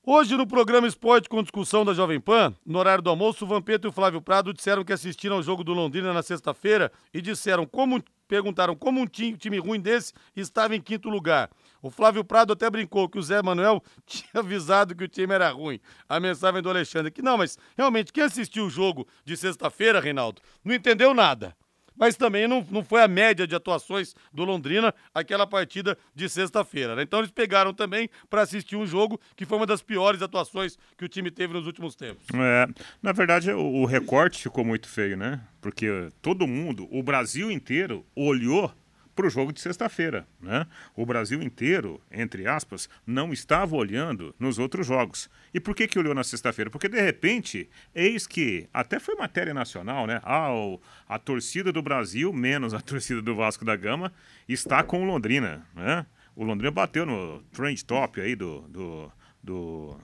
[0.06, 3.88] Hoje, no programa Esporte com Discussão da Jovem Pan, no horário do almoço, o Vampeta
[3.88, 7.66] e o Flávio Prado disseram que assistiram ao jogo do Londrina na sexta-feira e disseram
[7.66, 8.04] como.
[8.26, 11.50] Perguntaram como um time, time ruim desse estava em quinto lugar.
[11.82, 15.52] O Flávio Prado até brincou que o Zé Manuel tinha avisado que o time era
[15.52, 15.80] ruim.
[16.10, 20.42] A mensagem do Alexandre que não, mas realmente quem assistiu o jogo de sexta-feira, Reinaldo,
[20.66, 21.56] não entendeu nada
[21.98, 26.96] mas também não, não foi a média de atuações do Londrina aquela partida de sexta-feira.
[26.96, 27.04] Né?
[27.04, 31.06] Então eles pegaram também para assistir um jogo que foi uma das piores atuações que
[31.06, 32.26] o time teve nos últimos tempos.
[32.34, 32.68] É,
[33.02, 35.42] na verdade, o, o recorte ficou muito feio, né?
[35.62, 38.74] Porque todo mundo, o Brasil inteiro, olhou
[39.16, 40.28] para o jogo de sexta-feira.
[40.42, 40.66] Né?
[40.96, 45.30] O Brasil inteiro, entre aspas, não estava olhando nos outros jogos.
[45.54, 46.70] E por que, que olhou na sexta-feira?
[46.70, 50.20] Porque, de repente, eis que, até foi matéria nacional, né?
[50.24, 54.12] Ah, o, a torcida do Brasil, menos a torcida do Vasco da Gama,
[54.48, 55.66] está com o Londrina.
[55.76, 56.06] Né?
[56.36, 59.12] O Londrina bateu no trend top aí do, do,
[59.44, 59.98] do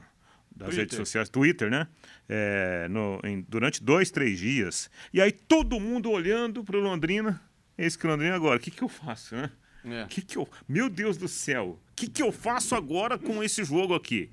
[0.55, 0.79] das Twitter.
[0.79, 1.87] redes sociais, Twitter, né?
[2.27, 4.91] É, no, em, durante dois, três dias.
[5.13, 7.41] E aí todo mundo olhando para o Londrina
[7.85, 9.35] esse que Londrina agora, o que, que eu faço?
[9.35, 9.51] Né?
[9.85, 10.05] É.
[10.07, 10.47] Que que eu...
[10.67, 14.31] Meu Deus do céu, o que, que eu faço agora com esse jogo aqui?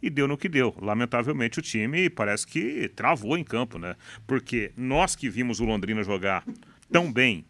[0.00, 0.74] E deu no que deu.
[0.80, 3.96] Lamentavelmente o time parece que travou em campo, né?
[4.26, 6.44] Porque nós que vimos o Londrina jogar
[6.90, 7.44] tão bem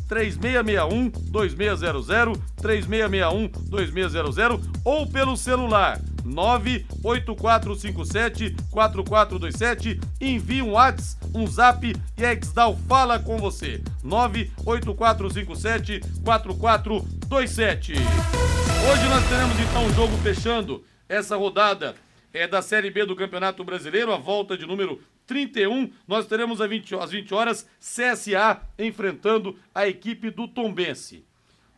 [0.08, 10.00] 3661 2600 3661 2600 ou pelo celular 98457 4427.
[10.22, 13.82] Envie um WhatsApp, um zap e a Exdal fala com você.
[14.04, 17.94] 98457 4427.
[17.94, 21.96] Hoje nós teremos então um jogo fechando essa rodada
[22.34, 26.70] é da Série B do Campeonato Brasileiro, a volta de número 31, nós teremos às
[26.70, 31.26] 20, às 20 horas CSA enfrentando a equipe do Tombense.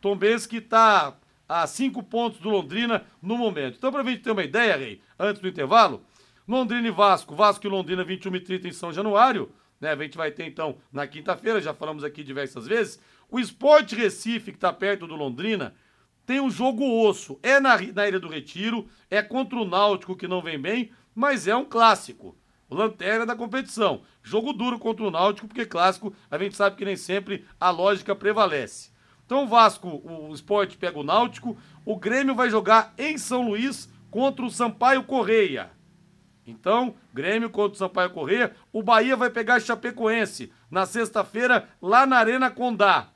[0.00, 1.16] Tombense que está
[1.48, 3.76] a 5 pontos do Londrina no momento.
[3.78, 6.04] Então, para a gente ter uma ideia, Rei, antes do intervalo,
[6.46, 9.92] Londrina e Vasco, Vasco e Londrina 21 e 30 em São Januário, né?
[9.92, 13.00] A gente vai ter então na quinta-feira, já falamos aqui diversas vezes.
[13.30, 15.74] O Esporte Recife, que está perto do Londrina,
[16.24, 17.38] tem um jogo osso.
[17.42, 21.46] É na, na Ilha do Retiro, é contra o Náutico que não vem bem, mas
[21.46, 22.36] é um clássico
[22.70, 24.02] lanterna da competição.
[24.22, 28.14] Jogo duro contra o Náutico, porque clássico a gente sabe que nem sempre a lógica
[28.14, 28.90] prevalece.
[29.24, 33.88] Então o Vasco, o esporte pega o Náutico, o Grêmio vai jogar em São Luís
[34.10, 35.70] contra o Sampaio Correia.
[36.46, 42.18] Então, Grêmio contra o Sampaio Correia, o Bahia vai pegar Chapecoense na sexta-feira lá na
[42.18, 43.08] Arena Condá.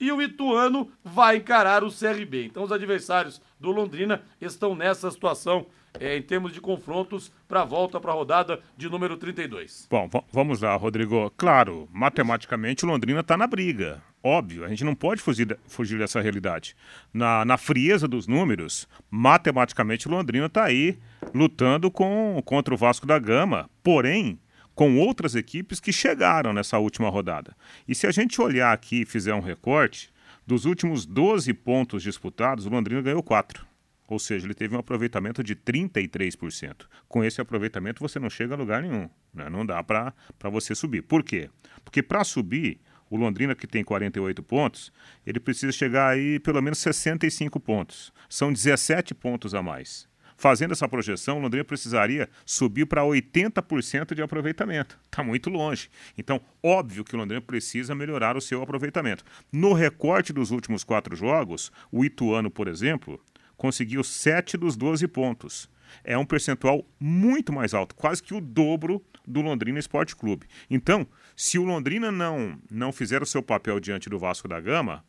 [0.00, 2.46] E o Ituano vai encarar o CRB.
[2.46, 5.66] Então os adversários do Londrina estão nessa situação
[5.98, 9.86] é, em termos de confrontos para a volta para a rodada de número 32.
[9.90, 11.32] Bom, vamos lá, Rodrigo.
[11.36, 14.02] Claro, matematicamente o Londrina está na briga.
[14.22, 16.74] Óbvio, a gente não pode fugir, fugir dessa realidade.
[17.12, 20.98] Na, na frieza dos números, matematicamente o Londrina está aí
[21.34, 23.68] lutando com, contra o Vasco da Gama.
[23.82, 24.38] Porém,
[24.74, 27.54] com outras equipes que chegaram nessa última rodada.
[27.86, 30.12] E se a gente olhar aqui e fizer um recorte,
[30.46, 33.73] dos últimos 12 pontos disputados, o Londrina ganhou 4.
[34.06, 36.86] Ou seja, ele teve um aproveitamento de 33%.
[37.08, 39.08] Com esse aproveitamento você não chega a lugar nenhum.
[39.32, 39.48] Né?
[39.48, 40.12] Não dá para
[40.50, 41.02] você subir.
[41.02, 41.48] Por quê?
[41.84, 44.92] Porque para subir, o Londrina, que tem 48 pontos,
[45.26, 48.12] ele precisa chegar aí pelo menos 65 pontos.
[48.28, 50.08] São 17 pontos a mais.
[50.36, 54.98] Fazendo essa projeção, o Londrina precisaria subir para 80% de aproveitamento.
[55.04, 55.88] Está muito longe.
[56.18, 59.24] Então, óbvio que o Londrina precisa melhorar o seu aproveitamento.
[59.52, 63.20] No recorte dos últimos quatro jogos, o Ituano, por exemplo,
[63.64, 65.70] conseguiu 7 dos 12 pontos.
[66.04, 70.46] É um percentual muito mais alto, quase que o dobro do Londrina Esporte Clube.
[70.68, 75.02] Então, se o Londrina não, não fizer o seu papel diante do Vasco da Gama,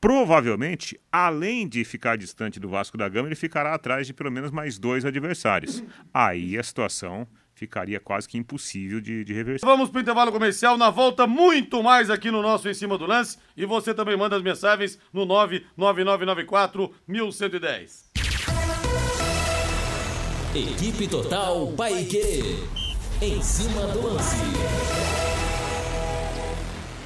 [0.00, 4.52] provavelmente, além de ficar distante do Vasco da Gama, ele ficará atrás de pelo menos
[4.52, 5.82] mais dois adversários.
[6.14, 7.26] Aí a situação
[7.60, 9.66] ficaria quase que impossível de, de reverter.
[9.66, 13.04] Vamos para o intervalo comercial, na volta muito mais aqui no nosso Em Cima do
[13.04, 18.10] Lance e você também manda as mensagens no 99994 1110.
[20.54, 22.56] Equipe Total Paique.
[23.20, 24.36] Em cima do lance.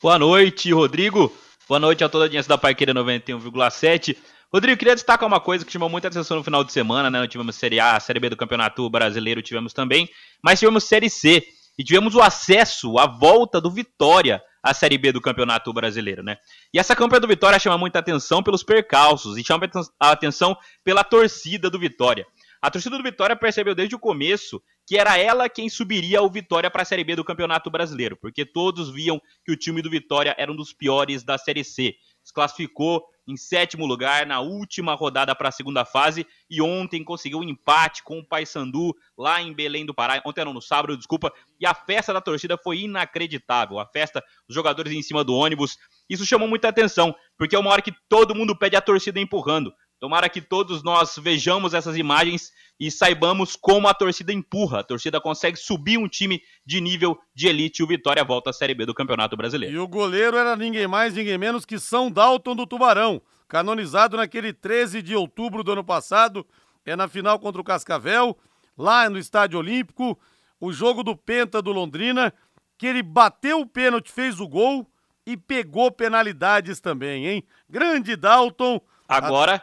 [0.00, 1.32] Boa noite, Rodrigo.
[1.68, 4.16] Boa noite a toda a audiência da Parqueira 91,7.
[4.52, 7.26] Rodrigo, queria destacar uma coisa que chamou muita atenção no final de semana, né?
[7.26, 10.08] Tivemos Série A, Série B do Campeonato Brasileiro, tivemos também,
[10.44, 11.42] mas tivemos Série C
[11.78, 16.36] e tivemos o acesso, a volta do Vitória à Série B do Campeonato Brasileiro, né?
[16.74, 21.02] E essa campanha do Vitória chama muita atenção pelos percalços e chama a atenção pela
[21.02, 22.26] torcida do Vitória.
[22.62, 26.70] A torcida do Vitória percebeu desde o começo que era ela quem subiria o Vitória
[26.70, 30.32] para a Série B do Campeonato Brasileiro, porque todos viam que o time do Vitória
[30.38, 31.96] era um dos piores da Série C.
[32.22, 37.38] Se classificou em sétimo lugar na última rodada para a segunda fase e ontem conseguiu
[37.38, 40.22] um empate com o Paysandu lá em Belém do Pará.
[40.24, 41.32] Ontem não, no sábado, desculpa.
[41.58, 43.80] E a festa da torcida foi inacreditável.
[43.80, 45.76] A festa dos jogadores em cima do ônibus.
[46.08, 49.72] Isso chamou muita atenção, porque é uma hora que todo mundo pede a torcida empurrando.
[50.02, 52.50] Tomara que todos nós vejamos essas imagens
[52.80, 54.80] e saibamos como a torcida empurra.
[54.80, 58.52] A torcida consegue subir um time de nível de elite e o Vitória volta à
[58.52, 59.76] Série B do Campeonato Brasileiro.
[59.76, 64.52] E o goleiro era ninguém mais, ninguém menos que São Dalton do Tubarão, canonizado naquele
[64.52, 66.44] 13 de outubro do ano passado,
[66.84, 68.36] é na final contra o Cascavel,
[68.76, 70.18] lá no Estádio Olímpico,
[70.58, 72.34] o jogo do Penta do Londrina,
[72.76, 74.84] que ele bateu o pênalti, fez o gol
[75.24, 77.44] e pegou penalidades também, hein?
[77.70, 78.80] Grande Dalton.
[79.06, 79.62] Agora,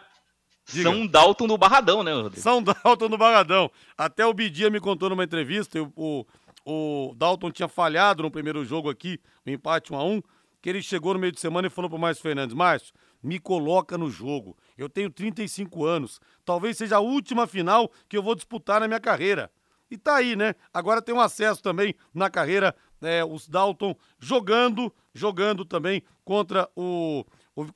[0.69, 2.41] São Dalton no Barradão, né, Rodrigo?
[2.41, 3.71] São Dalton no Barradão.
[3.97, 6.25] Até o Bidia me contou numa entrevista, o,
[6.65, 10.21] o Dalton tinha falhado no primeiro jogo aqui, o empate 1 a 1
[10.61, 13.97] que ele chegou no meio de semana e falou pro Márcio Fernandes, Márcio, me coloca
[13.97, 14.57] no jogo.
[14.77, 16.19] Eu tenho 35 anos.
[16.45, 19.51] Talvez seja a última final que eu vou disputar na minha carreira.
[19.89, 20.53] E tá aí, né?
[20.73, 27.25] Agora tem um acesso também na carreira, é, os Dalton jogando, jogando também contra o.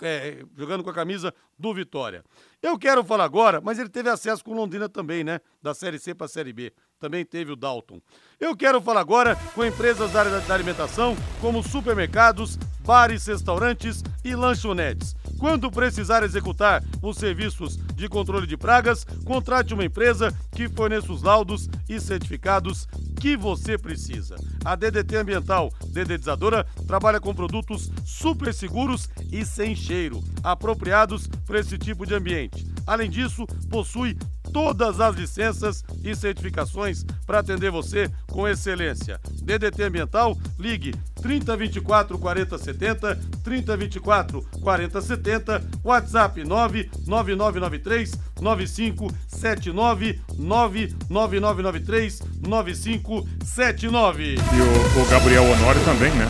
[0.02, 2.24] é, jogando com a camisa do Vitória.
[2.62, 5.40] Eu quero falar agora, mas ele teve acesso com Londrina também, né?
[5.62, 6.72] Da Série C para a Série B.
[7.00, 8.02] Também teve o Dalton.
[8.40, 14.36] Eu quero falar agora com empresas da área da alimentação, como supermercados, bares, restaurantes e
[14.36, 15.16] lanchonetes.
[15.44, 21.22] Quando precisar executar os serviços de controle de pragas, contrate uma empresa que forneça os
[21.22, 22.88] laudos e certificados
[23.20, 24.38] que você precisa.
[24.64, 31.78] A DDT Ambiental Dedetizadora trabalha com produtos super seguros e sem cheiro, apropriados para esse
[31.78, 32.66] tipo de ambiente.
[32.88, 34.18] Além disso, possui
[34.54, 39.20] todas as licenças e certificações para atender você com excelência.
[39.42, 40.94] DDT Ambiental, ligue
[41.24, 54.36] 3024 4070, 3024 4070, WhatsApp 99993 9579 99993 9579.
[54.36, 56.28] E o, o Gabriel Honório também, né?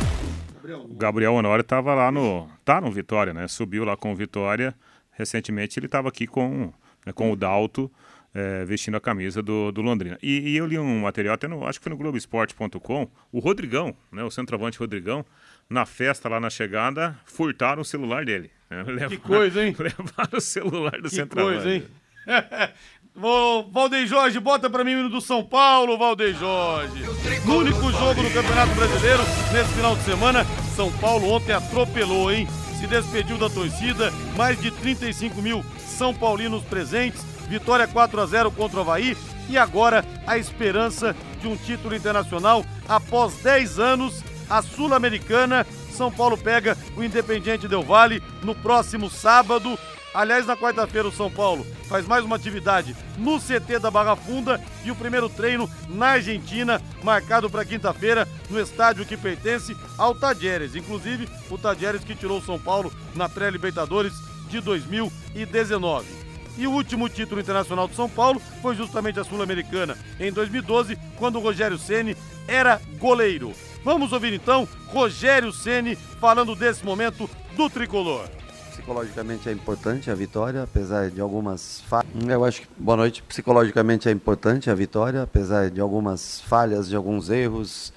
[0.86, 2.48] O Gabriel Honório estava lá no.
[2.64, 3.48] tá no Vitória, né?
[3.48, 4.76] Subiu lá com o Vitória.
[5.12, 6.72] Recentemente ele estava aqui com,
[7.06, 7.92] né, com o Dalto
[8.34, 10.18] é, vestindo a camisa do, do Londrina.
[10.22, 13.96] E, e, eu li um material, até no, acho que foi no Globoesporte.com, o Rodrigão,
[14.12, 15.26] né, o centroavante Rodrigão,
[15.70, 18.50] na festa lá na chegada, furtaram o celular dele.
[18.70, 19.76] Né, levaram, que coisa, hein?
[19.80, 21.58] Levaram o celular do que centroavante.
[21.58, 21.84] Que coisa, hein?
[23.16, 27.04] Ô, Valdeir Jorge, bota pra mim o do São Paulo, Valdeir Jorge.
[27.46, 29.22] No único jogo do Campeonato Brasileiro,
[29.52, 30.44] nesse final de semana,
[30.76, 32.48] São Paulo ontem atropelou, hein?
[32.80, 38.52] Se despediu da torcida, mais de 35 mil São Paulinos presentes vitória 4 a 0
[38.52, 39.18] contra o Havaí
[39.50, 45.66] e agora a esperança de um título internacional após 10 anos, a Sul-Americana.
[45.92, 49.78] São Paulo pega o Independiente Del Vale no próximo sábado.
[50.14, 54.62] Aliás, na quarta-feira, o São Paulo faz mais uma atividade no CT da Barra Funda
[54.86, 60.76] e o primeiro treino na Argentina, marcado para quinta-feira, no estádio que pertence ao Tadieres.
[60.76, 64.14] Inclusive, o Tadieres que tirou o São Paulo na pré-Libertadores
[64.50, 66.23] de 2019.
[66.58, 71.38] E o último título internacional do São Paulo foi justamente a Sul-Americana, em 2012, quando
[71.38, 72.16] o Rogério Ceni
[72.48, 73.54] era goleiro.
[73.84, 78.28] Vamos ouvir então Rogério Ceni falando desse momento do tricolor.
[78.72, 82.10] Psicologicamente é importante a vitória, apesar de algumas falhas.
[82.28, 83.24] Eu acho que, boa noite.
[83.24, 87.94] Psicologicamente é importante a vitória, apesar de algumas falhas, de alguns erros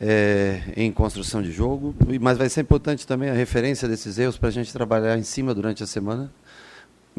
[0.00, 1.94] é, em construção de jogo.
[2.20, 5.54] Mas vai ser importante também a referência desses erros para a gente trabalhar em cima
[5.54, 6.30] durante a semana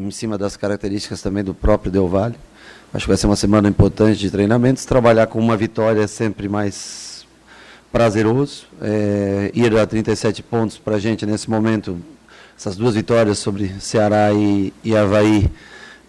[0.08, 2.36] em cima das características também do próprio Del Valle.
[2.94, 4.84] Acho que vai ser uma semana importante de treinamentos.
[4.84, 7.26] Trabalhar com uma vitória é sempre mais
[7.92, 8.66] prazeroso.
[8.82, 11.98] É, ir a 37 pontos para a gente nesse momento,
[12.58, 15.50] essas duas vitórias sobre Ceará e, e Havaí,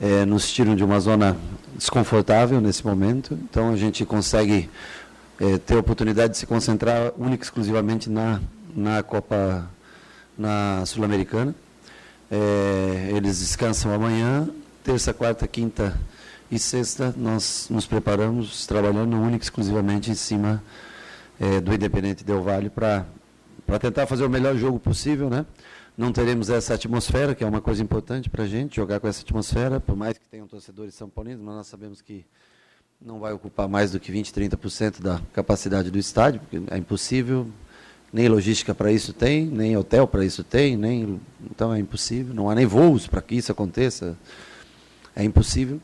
[0.01, 1.37] é, nos tiram de uma zona
[1.77, 3.39] desconfortável nesse momento.
[3.49, 4.69] Então a gente consegue
[5.41, 8.41] é, ter a oportunidade de se concentrar única e exclusivamente na,
[8.75, 9.69] na Copa
[10.37, 11.55] na Sul-Americana.
[12.35, 14.49] É, eles descansam amanhã,
[14.83, 16.01] terça, quarta, quinta
[16.51, 17.13] e sexta.
[17.15, 20.65] Nós nos preparamos trabalhando única exclusivamente em cima
[21.39, 23.05] é, do Independente Del Vale para
[23.79, 25.45] tentar fazer o melhor jogo possível, né?
[25.95, 29.21] Não teremos essa atmosfera, que é uma coisa importante para a gente, jogar com essa
[29.21, 32.25] atmosfera, por mais que tenham torcedores são paulinos, mas nós sabemos que
[32.99, 37.47] não vai ocupar mais do que 20, 30% da capacidade do estádio, porque é impossível,
[38.13, 41.19] nem logística para isso tem, nem hotel para isso tem, nem
[41.51, 42.35] então é impossível.
[42.35, 44.17] Não há nem voos para que isso aconteça.
[45.17, 45.81] É impossível.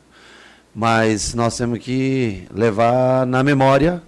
[0.75, 4.03] Mas nós temos que levar na memória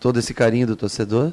[0.00, 1.32] todo esse carinho do torcedor.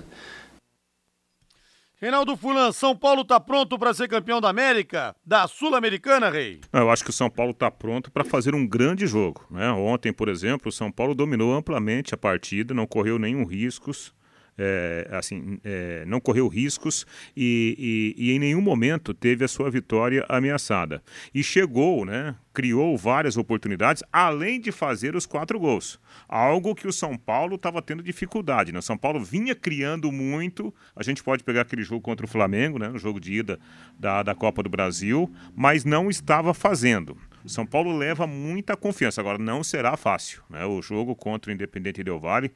[2.01, 6.61] Reinaldo Fulan, São Paulo está pronto para ser campeão da América, da Sul-Americana, Rei?
[6.71, 9.45] Eu acho que o São Paulo está pronto para fazer um grande jogo.
[9.51, 9.69] Né?
[9.71, 14.13] Ontem, por exemplo, o São Paulo dominou amplamente a partida, não correu nenhum riscos
[14.61, 19.71] é, assim, é, não correu riscos e, e, e, em nenhum momento teve a sua
[19.71, 21.01] vitória ameaçada.
[21.33, 25.97] E chegou, né, criou várias oportunidades, além de fazer os quatro gols.
[26.27, 28.73] Algo que o São Paulo estava tendo dificuldade.
[28.73, 28.79] Né?
[28.79, 30.73] O São Paulo vinha criando muito.
[30.93, 33.57] A gente pode pegar aquele jogo contra o Flamengo, né, no jogo de ida
[33.97, 37.15] da, da Copa do Brasil, mas não estava fazendo.
[37.45, 39.21] São Paulo leva muita confiança.
[39.21, 40.43] Agora, não será fácil.
[40.49, 40.65] Né?
[40.65, 42.51] O jogo contra o Independente Del Valle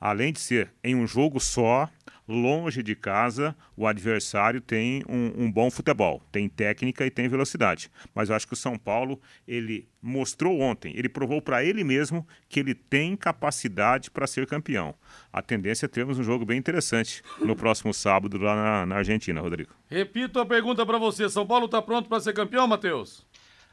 [0.00, 1.88] além de ser em um jogo só,
[2.28, 7.90] longe de casa, o adversário tem um, um, bom futebol, tem técnica e tem velocidade.
[8.14, 12.26] Mas eu acho que o São Paulo, ele mostrou ontem, ele provou para ele mesmo
[12.48, 14.94] que ele tem capacidade para ser campeão.
[15.32, 19.40] A tendência é termos um jogo bem interessante no próximo sábado lá na, na Argentina,
[19.40, 19.74] Rodrigo.
[19.88, 23.26] Repito a pergunta para você: São Paulo está pronto para ser campeão, Matheus?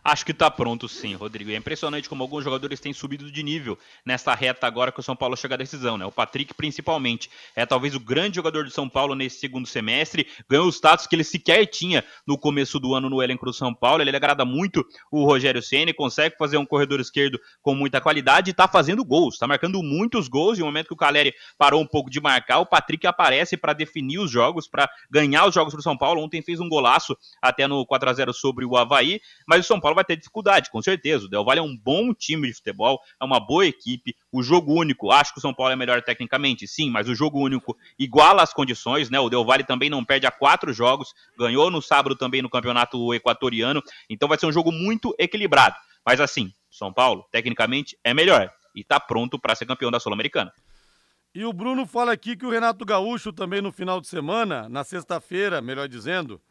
[0.07, 1.49] Acho que tá pronto sim, Rodrigo.
[1.49, 3.75] É impressionante como alguns jogadores têm subido de nível
[4.05, 6.05] nessa reta agora que o São Paulo chega à decisão, né?
[6.05, 10.27] O Patrick, principalmente, é talvez o grande jogador do São Paulo nesse segundo semestre.
[10.47, 13.73] Ganhou o status que ele sequer tinha no começo do ano no elenco do São
[13.73, 14.03] Paulo.
[14.03, 18.53] Ele agrada muito o Rogério Ceni, consegue fazer um corredor esquerdo com muita qualidade e
[18.53, 19.39] tá fazendo gols.
[19.39, 20.59] Tá marcando muitos gols.
[20.59, 23.73] E no momento que o Caleri parou um pouco de marcar, o Patrick aparece para
[23.73, 26.21] definir os jogos, para ganhar os jogos do São Paulo.
[26.21, 29.79] Ontem fez um golaço até no 4 a 0 sobre o Havaí, mas o São
[29.79, 31.25] Paulo vai ter dificuldade, com certeza.
[31.25, 34.15] O Del Valle é um bom time de futebol, é uma boa equipe.
[34.31, 37.39] O jogo único, acho que o São Paulo é melhor tecnicamente, sim, mas o jogo
[37.39, 39.19] único iguala as condições, né?
[39.19, 43.13] O Del Valle também não perde a quatro jogos, ganhou no sábado também no campeonato
[43.13, 45.75] equatoriano, então vai ser um jogo muito equilibrado.
[46.05, 50.53] Mas assim, São Paulo, tecnicamente, é melhor e está pronto para ser campeão da Sul-Americana.
[51.33, 54.83] E o Bruno fala aqui que o Renato Gaúcho também no final de semana, na
[54.83, 56.41] sexta-feira, melhor dizendo,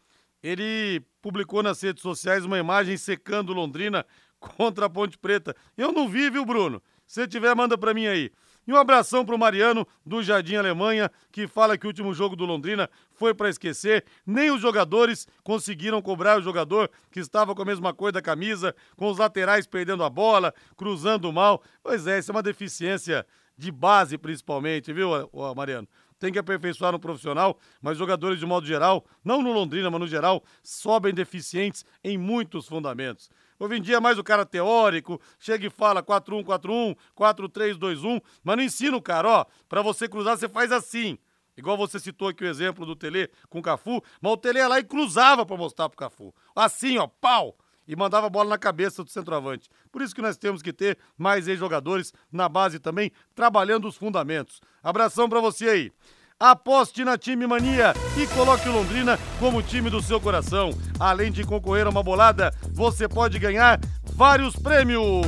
[0.44, 4.04] ele publicou nas redes sociais uma imagem secando Londrina
[4.38, 5.56] contra a Ponte Preta.
[5.74, 6.82] Eu não vi, viu, Bruno?
[7.06, 8.30] Se tiver, manda para mim aí.
[8.66, 12.44] E um abração pro Mariano, do Jardim Alemanha, que fala que o último jogo do
[12.44, 14.04] Londrina foi para esquecer.
[14.26, 18.74] Nem os jogadores conseguiram cobrar o jogador que estava com a mesma cor da camisa,
[18.96, 21.62] com os laterais perdendo a bola, cruzando mal.
[21.82, 23.26] Pois é, isso é uma deficiência
[23.56, 25.10] de base, principalmente, viu,
[25.54, 25.88] Mariano?
[26.24, 30.08] Tem que aperfeiçoar no profissional, mas jogadores de modo geral, não no Londrina, mas no
[30.08, 33.30] geral, sobem deficientes em muitos fundamentos.
[33.60, 38.56] Hoje em dia é mais o cara teórico, chega e fala 4-1, 4-1, 4-3-2-1, mas
[38.56, 41.18] não ensina o cara, ó, pra você cruzar você faz assim.
[41.58, 44.66] Igual você citou aqui o exemplo do Tele com o Cafu, mas o Tele ia
[44.66, 46.34] lá e cruzava para mostrar pro Cafu.
[46.56, 47.54] Assim, ó, pau!
[47.86, 49.68] E mandava a bola na cabeça do centroavante.
[49.90, 54.60] Por isso que nós temos que ter mais ex-jogadores na base também, trabalhando os fundamentos.
[54.82, 55.92] Abração para você aí.
[56.38, 60.70] Aposte na Time Mania e coloque o Londrina como time do seu coração.
[60.98, 63.80] Além de concorrer a uma bolada, você pode ganhar
[64.14, 65.24] vários prêmios.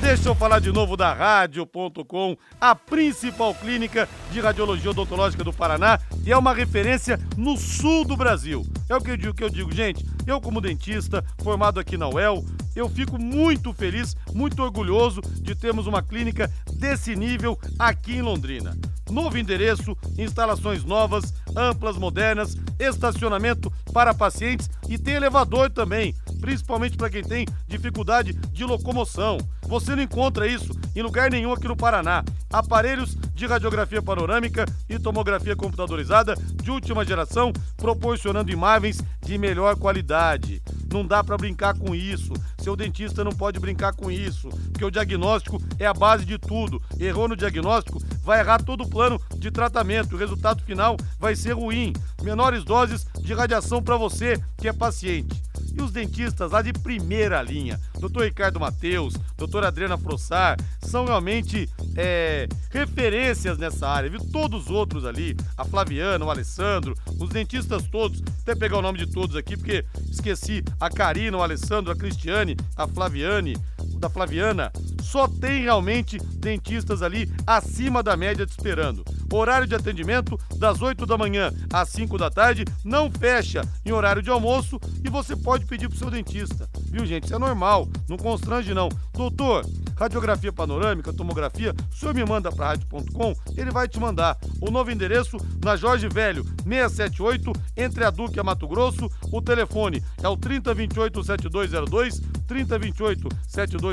[0.00, 6.00] Deixa eu falar de novo da Rádio.com, a principal clínica de radiologia odontológica do Paraná
[6.24, 8.66] e é uma referência no sul do Brasil.
[8.88, 10.04] É o que eu digo, que eu digo gente.
[10.26, 12.42] Eu, como dentista, formado aqui na UEL,
[12.74, 18.76] eu fico muito feliz, muito orgulhoso de termos uma clínica desse nível aqui em Londrina.
[19.10, 27.10] Novo endereço, instalações novas, amplas, modernas, estacionamento para pacientes e tem elevador também principalmente para
[27.10, 29.38] quem tem dificuldade de locomoção.
[29.62, 32.24] Você não encontra isso em lugar nenhum aqui no Paraná.
[32.52, 40.60] Aparelhos de radiografia panorâmica e tomografia computadorizada de última geração, proporcionando imagens de melhor qualidade.
[40.92, 42.32] Não dá para brincar com isso.
[42.58, 46.82] Seu dentista não pode brincar com isso, porque o diagnóstico é a base de tudo.
[46.98, 50.16] Errou no diagnóstico, vai errar todo o plano de tratamento.
[50.16, 51.92] O resultado final vai ser ruim.
[52.22, 57.42] Menores doses de radiação para você que é paciente e os dentistas lá de primeira
[57.42, 58.22] linha, Dr.
[58.24, 59.64] Ricardo Mateus, Dr.
[59.64, 64.20] Adriana Frossar, são realmente é, referências nessa área, viu?
[64.32, 68.98] Todos os outros ali, a Flaviana, o Alessandro, os dentistas todos, até pegar o nome
[68.98, 73.56] de todos aqui, porque esqueci a Karina, o Alessandro, a Cristiane, a Flaviane,
[74.00, 74.72] da Flaviana,
[75.02, 79.04] só tem realmente dentistas ali acima da média te esperando.
[79.32, 84.22] Horário de atendimento das 8 da manhã às 5 da tarde, não fecha em horário
[84.22, 86.68] de almoço e você pode pedir pro seu dentista.
[86.90, 87.24] Viu, gente?
[87.24, 88.88] Isso é normal, não constrange não.
[89.12, 89.64] Doutor,
[89.96, 94.36] radiografia panorâmica, tomografia, o senhor me manda para rádio.com, ele vai te mandar.
[94.60, 99.10] O novo endereço na Jorge Velho, 678, entre a Duque e a Mato Grosso.
[99.30, 103.89] O telefone é o 3028 7202, 3028 7202,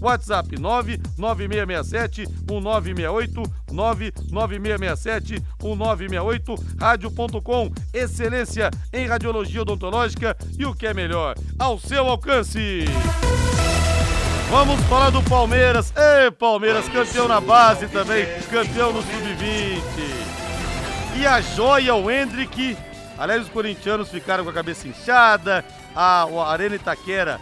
[0.00, 11.36] WhatsApp 99667 1968, 99667 1968, rádio.com, excelência em radiologia odontológica e o que é melhor,
[11.58, 12.84] ao seu alcance.
[14.50, 15.92] Vamos falar do Palmeiras.
[15.96, 19.82] Ei, Palmeiras, campeão na base também, campeão no sub-20.
[21.16, 22.76] E a joia, o Hendrick.
[23.18, 25.64] Aliás, os corintianos ficaram com a cabeça inchada.
[25.94, 27.40] A, a Arena Itaquera,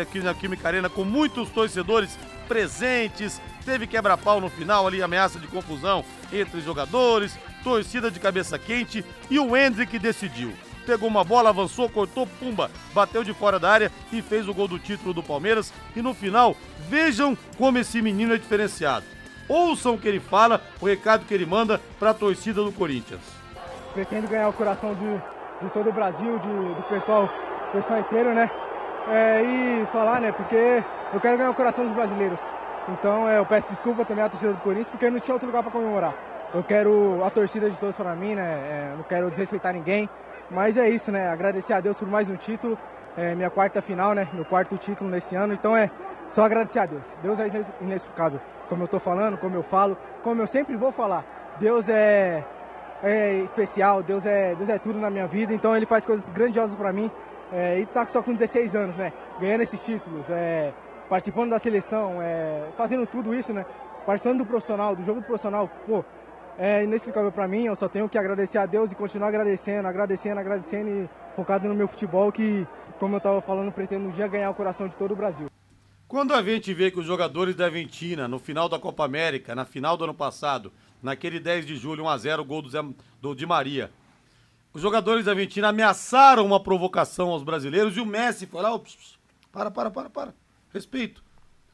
[0.00, 3.40] aqui na Química Arena, com muitos torcedores presentes.
[3.64, 9.38] Teve quebra-pau no final ali, ameaça de confusão entre jogadores, torcida de cabeça quente e
[9.38, 10.52] o Hendrick decidiu.
[10.84, 14.68] pegou uma bola, avançou, cortou, pumba, bateu de fora da área e fez o gol
[14.68, 15.72] do título do Palmeiras.
[15.96, 16.54] E no final,
[16.88, 19.06] vejam como esse menino é diferenciado.
[19.48, 23.20] Ouçam o que ele fala, o recado que ele manda para a torcida do Corinthians.
[23.94, 27.30] Pretendo ganhar o coração de, de todo o Brasil, de, do pessoal,
[27.72, 28.50] pessoal inteiro, né?
[29.08, 30.32] É, e falar, né?
[30.32, 30.82] Porque
[31.12, 32.38] eu quero ganhar o coração dos brasileiros.
[32.88, 35.62] Então é, eu peço desculpa também à torcida do Corinthians, porque não tinha outro lugar
[35.62, 36.14] para comemorar.
[36.54, 38.42] Eu quero a torcida de todos para mim, né?
[38.42, 40.08] É, não quero desrespeitar ninguém.
[40.50, 41.28] Mas é isso, né?
[41.28, 42.78] Agradecer a Deus por mais um título.
[43.16, 44.28] É minha quarta final, né?
[44.32, 45.52] Meu quarto título nesse ano.
[45.52, 45.90] Então é
[46.34, 47.02] só agradecer a Deus.
[47.22, 47.50] Deus é
[47.80, 48.40] inexplicável.
[48.68, 51.24] Como eu estou falando, como eu falo, como eu sempre vou falar.
[51.58, 52.42] Deus é,
[53.02, 55.52] é especial, Deus é, Deus é tudo na minha vida.
[55.52, 57.10] Então ele faz coisas grandiosas para mim.
[57.56, 59.12] É, e tá só com 16 anos, né?
[59.40, 60.72] Ganhando esses títulos, é,
[61.08, 63.64] participando da seleção, é, fazendo tudo isso, né?
[64.04, 66.04] Participando do profissional, do jogo do profissional, pô,
[66.58, 67.66] é inexplicável para mim.
[67.66, 71.76] Eu só tenho que agradecer a Deus e continuar agradecendo, agradecendo, agradecendo e focado no
[71.76, 72.66] meu futebol que,
[72.98, 75.46] como eu estava falando, pretendo um dia ganhar o coração de todo o Brasil.
[76.08, 79.64] Quando a gente vê que os jogadores da Argentina, no final da Copa América, na
[79.64, 82.82] final do ano passado, naquele 10 de julho, 1x0, gol do, Zé,
[83.22, 83.90] do Di Maria,
[84.74, 89.16] os jogadores da Argentina ameaçaram uma provocação aos brasileiros e o Messi foi lá, ops,
[89.52, 90.34] para, para, para, para,
[90.72, 91.22] respeito.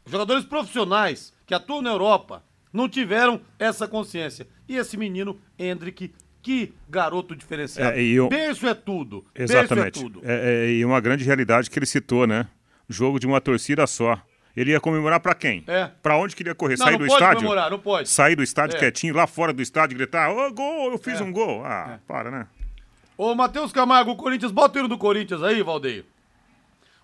[0.04, 4.46] Os jogadores profissionais que atuam na Europa não tiveram essa consciência.
[4.68, 7.98] E esse menino, Hendrick, que garoto diferenciado.
[7.98, 8.28] É, eu...
[8.28, 9.24] Berço é tudo.
[9.34, 9.76] Exatamente.
[9.76, 10.20] Berço é tudo.
[10.22, 12.46] É, é, e uma grande realidade que ele citou, né?
[12.88, 14.20] Jogo de uma torcida só.
[14.54, 15.64] Ele ia comemorar para quem?
[15.66, 15.90] É.
[16.02, 16.76] Para onde queria correr?
[16.76, 17.36] Não, Sair não do pode estádio?
[17.36, 18.08] Comemorar, não pode.
[18.08, 18.80] Sair do estádio é.
[18.80, 21.22] quietinho, lá fora do estádio, gritar: Ô, oh, gol, eu fiz É.
[21.22, 21.64] um gol.
[21.64, 22.46] Ah, para, né?
[23.22, 26.06] Ô, Matheus Camargo, o Corinthians, bota o hino do Corinthians aí, Valdeir.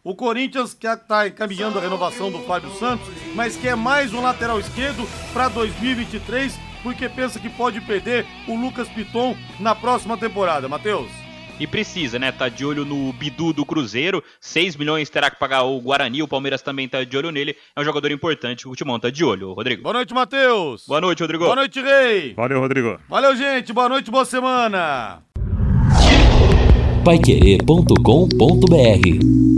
[0.03, 4.59] O Corinthians que está encaminhando a renovação do Fábio Santos, mas quer mais um lateral
[4.59, 10.67] esquerdo para 2023, porque pensa que pode perder o Lucas Piton na próxima temporada.
[10.71, 11.11] Matheus.
[11.61, 12.33] E precisa, né?
[12.33, 14.25] Tá de olho no Bidu do Cruzeiro.
[14.41, 16.23] 6 milhões terá que pagar o Guarani.
[16.23, 17.55] O Palmeiras também tá de olho nele.
[17.77, 18.67] É um jogador importante.
[18.67, 19.83] O Timão tá de olho, Rodrigo.
[19.83, 20.87] Boa noite, Matheus.
[20.87, 21.45] Boa noite, Rodrigo.
[21.45, 22.33] Boa noite, Rei.
[22.33, 22.99] Valeu, Rodrigo.
[23.07, 23.71] Valeu, gente.
[23.71, 25.26] Boa noite, boa semana.
[27.07, 29.56] Paiquerê.com.br